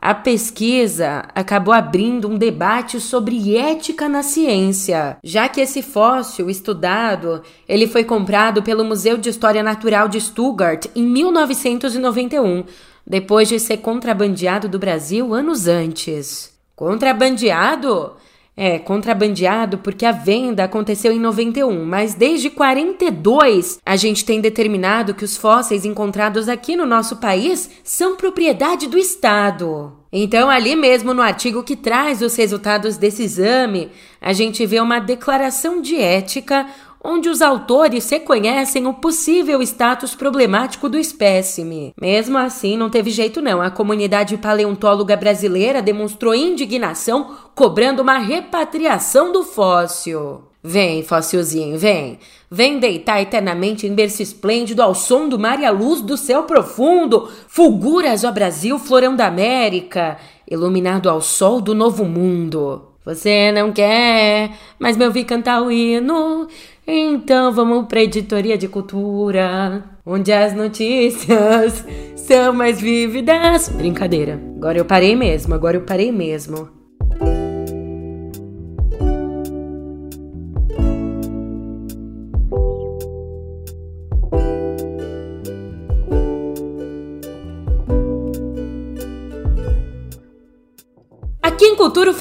A 0.00 0.14
pesquisa 0.14 1.24
acabou 1.34 1.74
abrindo 1.74 2.28
um 2.28 2.38
debate 2.38 3.00
sobre 3.00 3.56
ética 3.56 4.08
na 4.08 4.22
ciência, 4.22 5.16
já 5.24 5.48
que 5.48 5.60
esse 5.60 5.82
fóssil 5.82 6.48
estudado, 6.48 7.42
ele 7.68 7.88
foi 7.88 8.04
comprado 8.04 8.62
pelo 8.62 8.84
Museu 8.84 9.18
de 9.18 9.28
História 9.28 9.60
Natural 9.60 10.08
de 10.08 10.20
Stuttgart 10.20 10.86
em 10.94 11.02
1991, 11.02 12.62
depois 13.04 13.48
de 13.48 13.58
ser 13.58 13.78
contrabandeado 13.78 14.68
do 14.68 14.78
Brasil 14.78 15.34
anos 15.34 15.66
antes. 15.66 16.57
Contrabandeado? 16.78 18.12
É, 18.56 18.78
contrabandeado 18.78 19.78
porque 19.78 20.06
a 20.06 20.12
venda 20.12 20.62
aconteceu 20.62 21.10
em 21.10 21.18
91, 21.18 21.84
mas 21.84 22.14
desde 22.14 22.50
42 22.50 23.80
a 23.84 23.96
gente 23.96 24.24
tem 24.24 24.40
determinado 24.40 25.12
que 25.12 25.24
os 25.24 25.36
fósseis 25.36 25.84
encontrados 25.84 26.48
aqui 26.48 26.76
no 26.76 26.86
nosso 26.86 27.16
país 27.16 27.68
são 27.82 28.16
propriedade 28.16 28.86
do 28.86 28.96
Estado. 28.96 29.92
Então, 30.12 30.48
ali 30.48 30.76
mesmo 30.76 31.12
no 31.12 31.20
artigo 31.20 31.64
que 31.64 31.74
traz 31.74 32.22
os 32.22 32.36
resultados 32.36 32.96
desse 32.96 33.24
exame, 33.24 33.90
a 34.20 34.32
gente 34.32 34.64
vê 34.64 34.80
uma 34.80 35.00
declaração 35.00 35.82
de 35.82 35.96
ética 35.96 36.66
onde 37.08 37.30
os 37.30 37.40
autores 37.40 38.10
reconhecem 38.10 38.86
o 38.86 38.92
possível 38.92 39.62
status 39.62 40.14
problemático 40.14 40.90
do 40.90 40.98
espécime. 40.98 41.94
Mesmo 41.98 42.36
assim, 42.36 42.76
não 42.76 42.90
teve 42.90 43.10
jeito 43.10 43.40
não. 43.40 43.62
A 43.62 43.70
comunidade 43.70 44.36
paleontóloga 44.36 45.16
brasileira 45.16 45.80
demonstrou 45.80 46.34
indignação 46.34 47.34
cobrando 47.54 48.02
uma 48.02 48.18
repatriação 48.18 49.32
do 49.32 49.42
fóssil. 49.42 50.42
Vem, 50.62 51.02
fóssilzinho, 51.02 51.78
vem. 51.78 52.18
Vem 52.50 52.78
deitar 52.78 53.22
eternamente 53.22 53.86
em 53.86 53.94
berço 53.94 54.20
esplêndido 54.20 54.82
ao 54.82 54.94
som 54.94 55.30
do 55.30 55.38
mar 55.38 55.58
e 55.60 55.64
à 55.64 55.70
luz 55.70 56.02
do 56.02 56.16
céu 56.16 56.42
profundo. 56.42 57.30
Fulguras, 57.48 58.22
ó 58.22 58.30
Brasil, 58.30 58.78
florão 58.78 59.16
da 59.16 59.26
América, 59.26 60.18
iluminado 60.50 61.08
ao 61.08 61.22
sol 61.22 61.62
do 61.62 61.74
novo 61.74 62.04
mundo. 62.04 62.82
Você 63.08 63.50
não 63.52 63.72
quer, 63.72 64.50
mas 64.78 64.94
me 64.94 65.06
ouvir 65.06 65.24
cantar 65.24 65.62
o 65.62 65.72
hino. 65.72 66.46
Então 66.90 67.52
vamos 67.52 67.86
para 67.86 68.00
editoria 68.00 68.56
de 68.56 68.66
cultura, 68.66 69.84
onde 70.06 70.32
as 70.32 70.54
notícias 70.54 71.84
são 72.16 72.54
mais 72.54 72.80
vívidas. 72.80 73.68
Brincadeira. 73.68 74.40
Agora 74.56 74.78
eu 74.78 74.86
parei 74.86 75.14
mesmo, 75.14 75.52
agora 75.52 75.76
eu 75.76 75.82
parei 75.82 76.10
mesmo. 76.10 76.77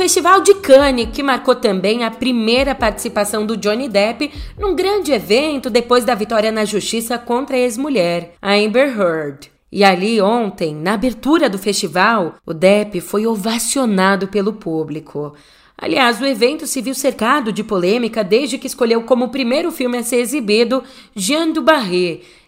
Festival 0.08 0.40
de 0.40 0.54
Cannes, 0.54 1.10
que 1.12 1.22
marcou 1.22 1.54
também 1.54 2.06
a 2.06 2.10
primeira 2.10 2.74
participação 2.74 3.46
do 3.46 3.58
Johnny 3.58 3.90
Depp 3.90 4.32
num 4.58 4.74
grande 4.74 5.12
evento 5.12 5.70
depois 5.70 6.06
da 6.06 6.16
vitória 6.16 6.50
na 6.50 6.64
justiça 6.64 7.18
contra 7.18 7.58
a 7.58 7.60
ex-mulher, 7.60 8.36
Amber 8.42 8.98
Heard. 8.98 9.52
E 9.70 9.84
ali 9.84 10.22
ontem, 10.22 10.74
na 10.74 10.94
abertura 10.94 11.50
do 11.50 11.58
festival, 11.58 12.36
o 12.46 12.54
Depp 12.54 13.02
foi 13.02 13.28
ovacionado 13.28 14.30
pelo 14.30 14.54
público. 14.54 15.36
Aliás, 15.78 16.22
o 16.22 16.26
evento 16.26 16.66
se 16.66 16.82
viu 16.82 16.94
cercado 16.94 17.52
de 17.52 17.62
polêmica 17.62 18.24
desde 18.24 18.58
que 18.58 18.68
escolheu 18.68 19.04
como 19.04 19.28
primeiro 19.28 19.74
filme 19.74 19.98
a 19.98 20.04
ser 20.04 20.22
exibido 20.22 20.86
Jean 21.14 21.52
du 21.52 21.66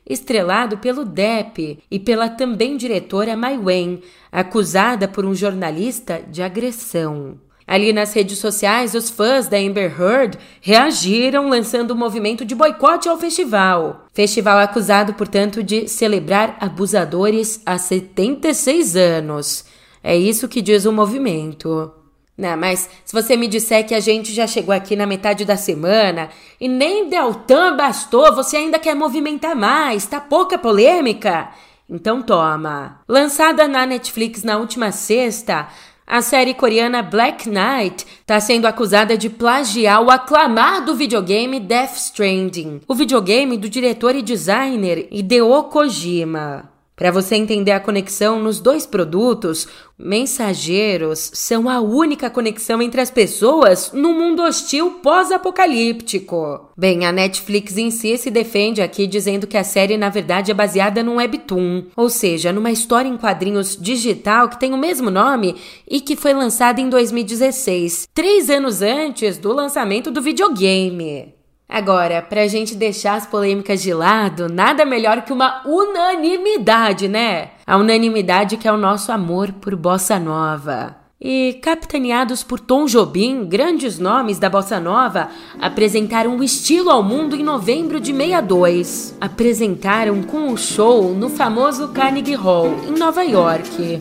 estrelado 0.08 0.78
pelo 0.78 1.04
Depp 1.04 1.78
e 1.92 2.00
pela 2.00 2.30
também 2.30 2.78
diretora 2.78 3.36
Mai 3.36 3.58
Wen, 3.58 4.02
acusada 4.32 5.10
por 5.10 5.26
um 5.26 5.36
jornalista 5.36 6.24
de 6.26 6.42
agressão. 6.42 7.38
Ali 7.70 7.94
nas 7.94 8.14
redes 8.14 8.40
sociais, 8.40 8.96
os 8.96 9.12
fãs 9.12 9.48
da 9.48 9.56
Amber 9.56 9.94
Heard 10.02 10.40
reagiram 10.60 11.50
lançando 11.50 11.94
um 11.94 11.98
movimento 11.98 12.44
de 12.44 12.56
boicote 12.56 13.08
ao 13.08 13.16
festival. 13.16 14.08
Festival 14.12 14.58
acusado, 14.58 15.14
portanto, 15.14 15.62
de 15.62 15.88
celebrar 15.88 16.58
abusadores 16.60 17.62
há 17.64 17.78
76 17.78 18.96
anos. 18.96 19.66
É 20.04 20.18
isso 20.18 20.48
que 20.48 20.64
diz 20.64 20.86
o 20.86 20.92
movimento. 20.92 21.94
Não, 22.36 22.58
mas 22.58 22.90
se 23.06 23.14
você 23.14 23.38
me 23.38 23.48
disser 23.48 23.86
que 23.86 23.94
a 23.94 24.00
gente 24.00 24.34
já 24.34 24.48
chegou 24.48 24.74
aqui 24.74 24.96
na 24.96 25.06
metade 25.06 25.46
da 25.46 25.56
semana 25.56 26.30
e 26.60 26.68
nem 26.68 27.08
Deltan 27.08 27.78
bastou, 27.78 28.34
você 28.34 28.58
ainda 28.58 28.80
quer 28.80 28.96
movimentar 28.96 29.56
mais, 29.56 30.08
tá 30.08 30.20
pouca 30.20 30.58
polêmica? 30.58 31.50
Então 31.88 32.24
toma. 32.24 33.02
Lançada 33.08 33.68
na 33.68 33.86
Netflix 33.86 34.42
na 34.42 34.58
última 34.58 34.92
sexta, 34.92 35.68
a 36.10 36.24
série 36.24 36.56
coreana 36.56 37.04
Black 37.04 37.48
Knight 37.48 38.04
está 38.22 38.40
sendo 38.40 38.66
acusada 38.66 39.16
de 39.16 39.30
plagiar 39.30 40.02
o 40.02 40.10
aclamado 40.10 40.96
videogame 40.96 41.60
Death 41.60 41.96
Stranding, 41.98 42.82
o 42.88 42.96
videogame 42.96 43.56
do 43.58 43.70
diretor 43.70 44.16
e 44.16 44.24
designer 44.24 45.08
Hideo 45.12 45.64
Kojima. 45.66 46.79
Para 47.00 47.12
você 47.12 47.36
entender 47.36 47.72
a 47.72 47.80
conexão 47.80 48.44
nos 48.44 48.60
dois 48.60 48.86
produtos, 48.86 49.66
mensageiros 49.98 51.32
são 51.34 51.70
a 51.70 51.80
única 51.80 52.30
conexão 52.30 52.82
entre 52.82 53.00
as 53.00 53.10
pessoas 53.10 53.94
no 53.94 54.12
mundo 54.12 54.44
hostil 54.44 55.00
pós-apocalíptico. 55.02 56.70
Bem, 56.78 57.06
a 57.06 57.12
Netflix 57.14 57.78
em 57.78 57.90
si 57.90 58.18
se 58.18 58.30
defende 58.30 58.82
aqui 58.82 59.08
dizendo 59.08 59.48
que 59.48 59.56
a 59.56 59.64
série 59.64 59.96
na 59.96 60.10
verdade 60.10 60.52
é 60.52 60.54
baseada 60.54 61.02
num 61.02 61.16
webtoon, 61.16 61.86
ou 61.96 62.10
seja, 62.10 62.52
numa 62.52 62.70
história 62.70 63.08
em 63.08 63.16
quadrinhos 63.16 63.78
digital 63.80 64.50
que 64.50 64.60
tem 64.60 64.74
o 64.74 64.78
mesmo 64.78 65.10
nome 65.10 65.56
e 65.90 66.02
que 66.02 66.18
foi 66.18 66.34
lançada 66.34 66.82
em 66.82 66.90
2016, 66.90 68.10
três 68.14 68.50
anos 68.50 68.82
antes 68.82 69.38
do 69.38 69.54
lançamento 69.54 70.12
do 70.12 70.22
videogame. 70.22 71.39
Agora, 71.72 72.20
pra 72.20 72.48
gente 72.48 72.74
deixar 72.74 73.14
as 73.14 73.28
polêmicas 73.28 73.80
de 73.84 73.94
lado, 73.94 74.50
nada 74.50 74.84
melhor 74.84 75.22
que 75.22 75.32
uma 75.32 75.62
unanimidade, 75.68 77.08
né? 77.08 77.52
A 77.66 77.78
unanimidade 77.78 78.58
que 78.58 78.68
é 78.68 78.72
o 78.72 78.78
nosso 78.78 79.12
amor 79.12 79.52
por 79.54 79.76
bossa 79.76 80.18
nova. 80.18 80.99
E, 81.22 81.60
capitaneados 81.62 82.44
por 82.44 82.60
Tom 82.60 82.86
Jobim, 82.86 83.46
grandes 83.46 84.00
nomes 84.00 84.40
da 84.40 84.50
bossa 84.50 84.80
nova 84.80 85.30
apresentaram 85.60 86.38
o 86.38 86.44
estilo 86.44 86.90
ao 86.90 87.04
mundo 87.04 87.36
em 87.36 87.44
novembro 87.44 88.00
de 88.00 88.14
62. 88.14 89.16
Apresentaram 89.20 90.24
com 90.24 90.50
o 90.50 90.54
um 90.54 90.58
show 90.58 91.14
no 91.14 91.30
famoso 91.30 91.90
Carnegie 91.90 92.36
Hall, 92.36 92.74
em 92.88 92.98
Nova 92.98 93.24
York. 93.24 94.00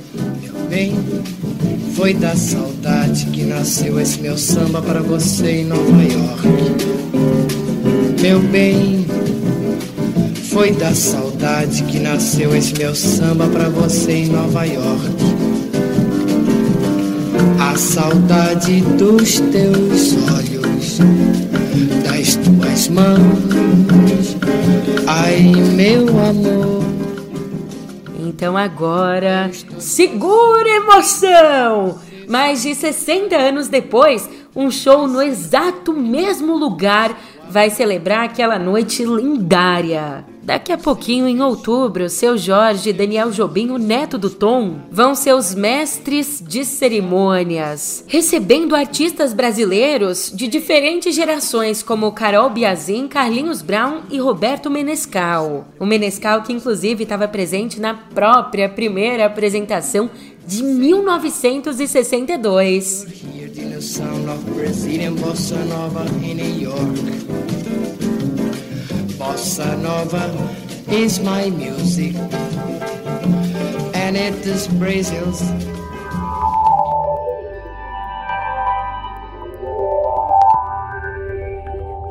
Bem, 0.68 0.94
foi 1.96 2.14
da 2.14 2.36
saudade 2.36 3.26
que 3.26 3.42
nasceu 3.42 3.98
esse 3.98 4.20
meu 4.20 4.38
samba 4.38 4.80
para 4.80 5.00
você 5.00 5.62
em 5.62 5.64
Nova 5.64 6.02
York 6.02 6.88
meu 8.28 8.40
bem. 8.40 9.06
Foi 10.50 10.72
da 10.72 10.94
saudade 10.94 11.84
que 11.84 11.98
nasceu 11.98 12.54
esse 12.54 12.74
meu 12.76 12.94
samba 12.94 13.46
pra 13.46 13.68
você 13.68 14.12
em 14.12 14.26
Nova 14.26 14.64
York. 14.64 15.27
Saudade 17.78 18.80
dos 18.80 19.38
teus 19.38 20.16
olhos, 20.34 20.98
das 22.04 22.34
tuas 22.34 22.88
mãos. 22.88 24.36
Ai, 25.06 25.52
meu 25.76 26.08
amor. 26.08 26.82
Então 28.18 28.56
agora, 28.56 29.48
segura 29.78 30.68
emoção! 30.68 32.00
Mais 32.28 32.62
de 32.62 32.74
60 32.74 33.36
anos 33.36 33.68
depois, 33.68 34.28
um 34.56 34.72
show 34.72 35.06
no 35.06 35.22
exato 35.22 35.92
mesmo 35.92 36.56
lugar 36.56 37.16
vai 37.48 37.70
celebrar 37.70 38.24
aquela 38.24 38.58
noite 38.58 39.04
lendária. 39.06 40.24
Daqui 40.48 40.72
a 40.72 40.78
pouquinho, 40.78 41.28
em 41.28 41.42
outubro, 41.42 42.08
seu 42.08 42.38
Jorge 42.38 42.88
e 42.88 42.92
Daniel 42.94 43.30
Jobim, 43.30 43.68
o 43.68 43.76
neto 43.76 44.16
do 44.16 44.30
Tom, 44.30 44.78
vão 44.90 45.14
ser 45.14 45.34
os 45.34 45.54
mestres 45.54 46.42
de 46.42 46.64
cerimônias, 46.64 48.02
recebendo 48.06 48.74
artistas 48.74 49.34
brasileiros 49.34 50.32
de 50.34 50.48
diferentes 50.48 51.14
gerações, 51.14 51.82
como 51.82 52.10
Carol 52.12 52.48
Biazin, 52.48 53.08
Carlinhos 53.08 53.60
Brown 53.60 54.04
e 54.10 54.18
Roberto 54.18 54.70
Menescal. 54.70 55.68
O 55.78 55.84
Menescal 55.84 56.40
que 56.40 56.54
inclusive 56.54 57.02
estava 57.02 57.28
presente 57.28 57.78
na 57.78 57.92
própria 57.92 58.70
primeira 58.70 59.26
apresentação 59.26 60.08
de 60.46 60.62
1962. 60.62 63.06
Bossa 69.18 69.76
Nova 69.76 70.30
is 70.88 71.18
my 71.18 71.50
music, 71.50 72.14
and 73.92 74.16
it 74.16 74.46
is 74.46 74.68
Brazil's. 74.68 75.42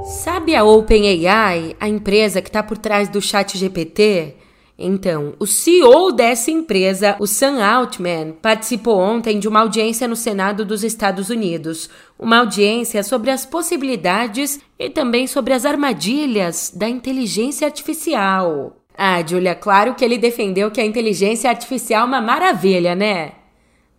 Sabe 0.04 0.54
a 0.54 0.66
OpenAI, 0.66 1.78
a 1.80 1.88
empresa 1.88 2.42
que 2.42 2.50
está 2.50 2.62
por 2.62 2.78
trás 2.78 3.08
do 3.08 3.22
Chat 3.22 3.58
GPT? 3.58 4.36
Então, 4.80 5.34
o 5.40 5.48
CEO 5.48 6.12
dessa 6.12 6.52
empresa, 6.52 7.16
o 7.20 7.26
Sam 7.26 7.64
Altman, 7.64 8.34
participou 8.34 9.00
ontem 9.00 9.40
de 9.40 9.48
uma 9.48 9.62
audiência 9.62 10.08
no 10.08 10.16
Senado 10.16 10.64
dos 10.64 10.84
Estados 10.84 11.32
Unidos, 11.32 11.90
uma 12.20 12.38
audiência 12.38 13.02
sobre 13.02 13.32
as 13.32 13.44
possibilidades 13.44 14.60
e 14.78 14.88
também 14.88 15.26
sobre 15.26 15.54
as 15.54 15.66
armadilhas 15.66 16.72
da 16.76 16.88
inteligência 16.88 17.66
artificial. 17.66 18.78
Ah, 18.96 19.26
Julia, 19.26 19.56
claro 19.56 19.96
que 19.96 20.06
ele 20.06 20.18
defendeu 20.18 20.70
que 20.70 20.82
a 20.82 20.86
inteligência 20.86 21.50
artificial 21.50 22.04
é 22.04 22.06
uma 22.08 22.22
maravilha, 22.22 22.94
né? 22.94 23.32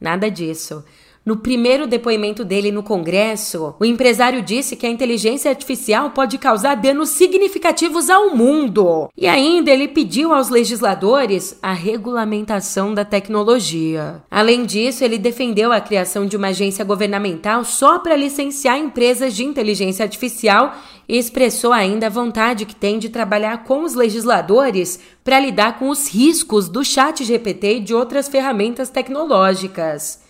Nada 0.01 0.31
disso. 0.31 0.85
No 1.29 1.37
primeiro 1.37 1.87
depoimento 1.87 2.43
dele 2.43 2.73
no 2.73 2.83
Congresso, 2.83 3.75
o 3.79 3.85
empresário 3.85 4.41
disse 4.41 4.75
que 4.75 4.87
a 4.87 4.91
inteligência 4.91 5.51
artificial 5.51 6.09
pode 6.13 6.39
causar 6.39 6.75
danos 6.75 7.11
significativos 7.11 8.09
ao 8.09 8.35
mundo. 8.35 9.11
E 9.15 9.29
ainda 9.29 9.71
ele 9.71 9.89
pediu 9.89 10.33
aos 10.33 10.49
legisladores 10.49 11.59
a 11.63 11.75
regulamentação 11.75 12.95
da 12.95 13.05
tecnologia. 13.05 14.23
Além 14.31 14.65
disso, 14.65 15.05
ele 15.05 15.19
defendeu 15.19 15.71
a 15.71 15.83
criação 15.83 16.25
de 16.25 16.35
uma 16.35 16.49
agência 16.49 16.83
governamental 16.83 17.63
só 17.63 17.99
para 17.99 18.17
licenciar 18.17 18.79
empresas 18.79 19.37
de 19.37 19.45
inteligência 19.45 20.05
artificial 20.05 20.79
e 21.07 21.19
expressou 21.19 21.75
ainda 21.75 22.07
a 22.07 22.09
vontade 22.09 22.65
que 22.65 22.75
tem 22.75 22.99
de 22.99 23.11
trabalhar 23.11 23.65
com 23.65 23.85
os 23.85 23.93
legisladores 23.93 24.99
para 25.23 25.39
lidar 25.39 25.79
com 25.79 25.91
os 25.91 26.09
riscos 26.09 26.71
do 26.71 26.83
chat 26.83 27.23
GPT 27.23 27.75
e 27.75 27.81
de 27.81 27.95
outras 27.95 28.29
ferramentas 28.29 28.89
tecnológicas. 28.89 30.27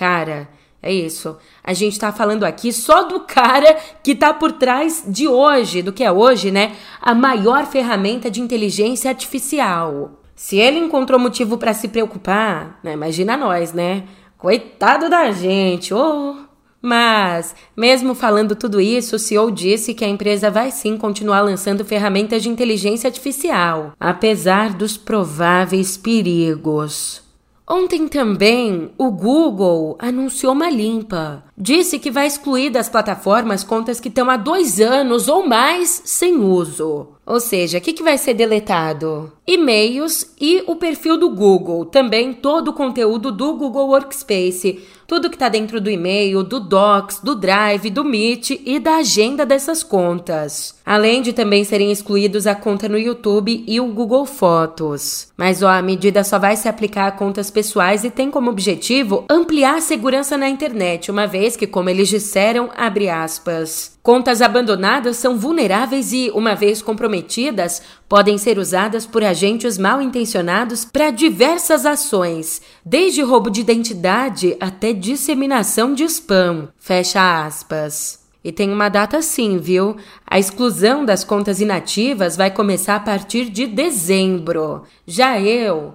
Cara, 0.00 0.48
é 0.82 0.90
isso. 0.90 1.36
A 1.62 1.74
gente 1.74 1.98
tá 1.98 2.10
falando 2.10 2.44
aqui 2.44 2.72
só 2.72 3.02
do 3.02 3.20
cara 3.20 3.76
que 4.02 4.14
tá 4.14 4.32
por 4.32 4.52
trás 4.52 5.04
de 5.06 5.28
hoje, 5.28 5.82
do 5.82 5.92
que 5.92 6.02
é 6.02 6.10
hoje, 6.10 6.50
né? 6.50 6.74
A 7.02 7.14
maior 7.14 7.66
ferramenta 7.66 8.30
de 8.30 8.40
inteligência 8.40 9.10
artificial. 9.10 10.12
Se 10.34 10.56
ele 10.56 10.78
encontrou 10.78 11.20
motivo 11.20 11.58
para 11.58 11.74
se 11.74 11.86
preocupar, 11.86 12.80
né? 12.82 12.94
imagina 12.94 13.36
nós, 13.36 13.74
né? 13.74 14.04
Coitado 14.38 15.10
da 15.10 15.30
gente, 15.32 15.92
oh. 15.92 16.36
Mas, 16.80 17.54
mesmo 17.76 18.14
falando 18.14 18.56
tudo 18.56 18.80
isso, 18.80 19.16
o 19.16 19.18
CEO 19.18 19.50
disse 19.50 19.92
que 19.92 20.02
a 20.02 20.08
empresa 20.08 20.50
vai 20.50 20.70
sim 20.70 20.96
continuar 20.96 21.42
lançando 21.42 21.84
ferramentas 21.84 22.42
de 22.42 22.48
inteligência 22.48 23.06
artificial, 23.06 23.92
apesar 24.00 24.72
dos 24.72 24.96
prováveis 24.96 25.98
perigos. 25.98 27.28
Ontem 27.72 28.08
também 28.08 28.90
o 28.98 29.12
Google 29.12 29.96
anunciou 30.00 30.54
uma 30.54 30.68
limpa. 30.68 31.44
Disse 31.56 32.00
que 32.00 32.10
vai 32.10 32.26
excluir 32.26 32.68
das 32.68 32.88
plataformas 32.88 33.62
contas 33.62 34.00
que 34.00 34.08
estão 34.08 34.28
há 34.28 34.36
dois 34.36 34.80
anos 34.80 35.28
ou 35.28 35.46
mais 35.46 36.02
sem 36.04 36.36
uso. 36.36 37.10
Ou 37.26 37.38
seja, 37.38 37.78
o 37.78 37.80
que, 37.80 37.92
que 37.92 38.02
vai 38.02 38.18
ser 38.18 38.34
deletado? 38.34 39.32
E-mails 39.46 40.34
e 40.40 40.64
o 40.66 40.74
perfil 40.76 41.16
do 41.16 41.30
Google. 41.30 41.84
Também 41.84 42.32
todo 42.32 42.68
o 42.68 42.72
conteúdo 42.72 43.30
do 43.30 43.54
Google 43.54 43.88
Workspace. 43.88 44.80
tudo 45.06 45.28
que 45.28 45.34
está 45.34 45.48
dentro 45.48 45.80
do 45.80 45.90
e-mail, 45.90 46.44
do 46.44 46.60
Docs, 46.60 47.18
do 47.18 47.34
Drive, 47.34 47.90
do 47.90 48.04
Meet 48.04 48.50
e 48.64 48.78
da 48.78 48.98
agenda 48.98 49.44
dessas 49.44 49.82
contas. 49.82 50.76
Além 50.86 51.20
de 51.20 51.32
também 51.32 51.64
serem 51.64 51.90
excluídos 51.90 52.46
a 52.46 52.54
conta 52.54 52.88
no 52.88 52.96
YouTube 52.96 53.64
e 53.66 53.80
o 53.80 53.88
Google 53.88 54.24
Fotos. 54.24 55.26
Mas 55.36 55.64
ó, 55.64 55.68
a 55.68 55.82
medida 55.82 56.22
só 56.22 56.38
vai 56.38 56.56
se 56.56 56.68
aplicar 56.68 57.08
a 57.08 57.12
contas 57.12 57.50
pessoais 57.50 58.04
e 58.04 58.10
tem 58.10 58.30
como 58.30 58.50
objetivo 58.50 59.24
ampliar 59.28 59.78
a 59.78 59.80
segurança 59.80 60.36
na 60.36 60.48
internet, 60.48 61.10
uma 61.10 61.26
vez 61.26 61.56
que, 61.56 61.66
como 61.66 61.90
eles 61.90 62.08
disseram, 62.08 62.70
abre 62.76 63.08
aspas, 63.08 63.98
Contas 64.02 64.40
abandonadas 64.40 65.18
são 65.18 65.36
vulneráveis 65.36 66.12
e, 66.12 66.30
uma 66.34 66.54
vez 66.54 66.80
comprometidas, 66.80 67.82
podem 68.08 68.38
ser 68.38 68.58
usadas 68.58 69.04
por 69.04 69.22
agentes 69.22 69.76
mal 69.76 70.00
intencionados 70.00 70.86
para 70.86 71.10
diversas 71.10 71.84
ações, 71.84 72.62
desde 72.84 73.20
roubo 73.20 73.50
de 73.50 73.60
identidade 73.60 74.56
até 74.58 74.94
disseminação 74.94 75.92
de 75.92 76.04
spam. 76.04 76.68
Fecha 76.78 77.44
aspas. 77.44 78.18
E 78.42 78.50
tem 78.50 78.72
uma 78.72 78.88
data 78.88 79.20
sim, 79.20 79.58
viu? 79.58 79.96
A 80.26 80.38
exclusão 80.38 81.04
das 81.04 81.22
contas 81.22 81.60
inativas 81.60 82.38
vai 82.38 82.50
começar 82.50 82.96
a 82.96 83.00
partir 83.00 83.50
de 83.50 83.66
dezembro. 83.66 84.84
Já 85.06 85.38
eu 85.38 85.92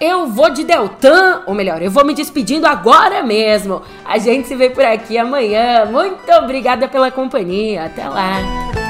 eu 0.00 0.26
vou 0.28 0.50
de 0.50 0.64
Deltan, 0.64 1.42
ou 1.46 1.54
melhor, 1.54 1.82
eu 1.82 1.90
vou 1.90 2.04
me 2.04 2.14
despedindo 2.14 2.66
agora 2.66 3.22
mesmo. 3.22 3.82
A 4.04 4.16
gente 4.18 4.48
se 4.48 4.56
vê 4.56 4.70
por 4.70 4.84
aqui 4.84 5.18
amanhã. 5.18 5.84
Muito 5.84 6.30
obrigada 6.32 6.88
pela 6.88 7.10
companhia. 7.10 7.84
Até 7.84 8.08
lá. 8.08 8.89